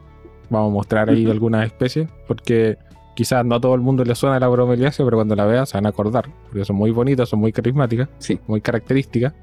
vamos 0.50 0.72
a 0.72 0.74
mostrar 0.74 1.10
ahí 1.10 1.24
Ujú. 1.24 1.32
algunas 1.32 1.66
especies, 1.66 2.08
porque 2.28 2.78
quizás 3.16 3.44
no 3.46 3.56
a 3.56 3.60
todo 3.60 3.76
el 3.76 3.82
mundo 3.82 4.06
le 4.06 4.16
suena 4.16 4.40
la 4.40 4.48
bromeliácea, 4.48 5.06
pero 5.06 5.18
cuando 5.18 5.36
la 5.36 5.46
vean 5.46 5.68
se 5.68 5.76
van 5.78 5.86
a 5.88 5.90
acordar, 5.90 6.30
porque 6.48 6.64
son 6.64 6.78
muy 6.78 6.92
bonitas, 6.92 7.28
son 7.28 7.40
muy 7.40 7.52
carismáticas, 7.52 8.08
Sí. 8.20 8.40
muy 8.48 8.62
características. 8.62 9.34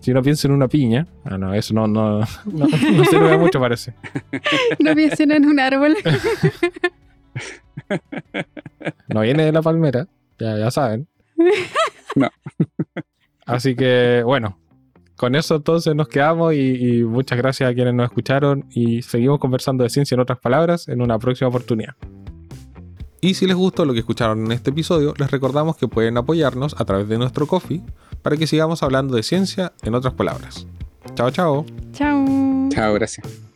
Si 0.00 0.10
uno 0.12 0.22
piensa 0.22 0.48
en 0.48 0.54
una 0.54 0.66
piña, 0.68 1.06
ah, 1.24 1.36
no, 1.38 1.52
eso 1.54 1.72
no, 1.74 1.86
no, 1.86 2.20
no, 2.44 2.66
no 2.66 3.04
sirve 3.04 3.38
mucho, 3.38 3.60
parece. 3.60 3.94
No 4.78 4.94
piensen 4.94 5.30
en 5.32 5.46
un 5.46 5.58
árbol. 5.58 5.96
No 9.08 9.20
viene 9.22 9.44
de 9.44 9.52
la 9.52 9.62
palmera, 9.62 10.06
ya, 10.38 10.56
ya 10.56 10.70
saben. 10.70 11.08
No. 12.14 12.28
Así 13.50 13.74
que, 13.74 14.22
bueno, 14.24 14.58
con 15.16 15.34
eso 15.34 15.56
entonces 15.56 15.94
nos 15.94 16.08
quedamos 16.08 16.54
y, 16.54 17.00
y 17.00 17.04
muchas 17.04 17.38
gracias 17.38 17.70
a 17.70 17.74
quienes 17.74 17.94
nos 17.94 18.06
escucharon 18.06 18.64
y 18.70 19.02
seguimos 19.02 19.38
conversando 19.38 19.84
de 19.84 19.90
ciencia 19.90 20.14
en 20.14 20.20
otras 20.20 20.38
palabras 20.38 20.88
en 20.88 21.02
una 21.02 21.18
próxima 21.18 21.48
oportunidad. 21.48 21.94
Y 23.20 23.34
si 23.34 23.46
les 23.46 23.56
gustó 23.56 23.84
lo 23.84 23.92
que 23.92 23.98
escucharon 23.98 24.46
en 24.46 24.52
este 24.52 24.70
episodio, 24.70 25.12
les 25.18 25.30
recordamos 25.30 25.76
que 25.76 25.88
pueden 25.88 26.16
apoyarnos 26.16 26.74
a 26.80 26.84
través 26.86 27.08
de 27.08 27.18
nuestro 27.18 27.46
coffee 27.46 27.82
para 28.22 28.36
que 28.36 28.46
sigamos 28.46 28.82
hablando 28.82 29.14
de 29.14 29.22
ciencia 29.22 29.72
en 29.82 29.94
otras 29.94 30.14
palabras. 30.14 30.66
Chao, 31.14 31.30
chao. 31.30 31.66
Chao. 31.92 32.24
Chao, 32.70 32.94
gracias. 32.94 33.49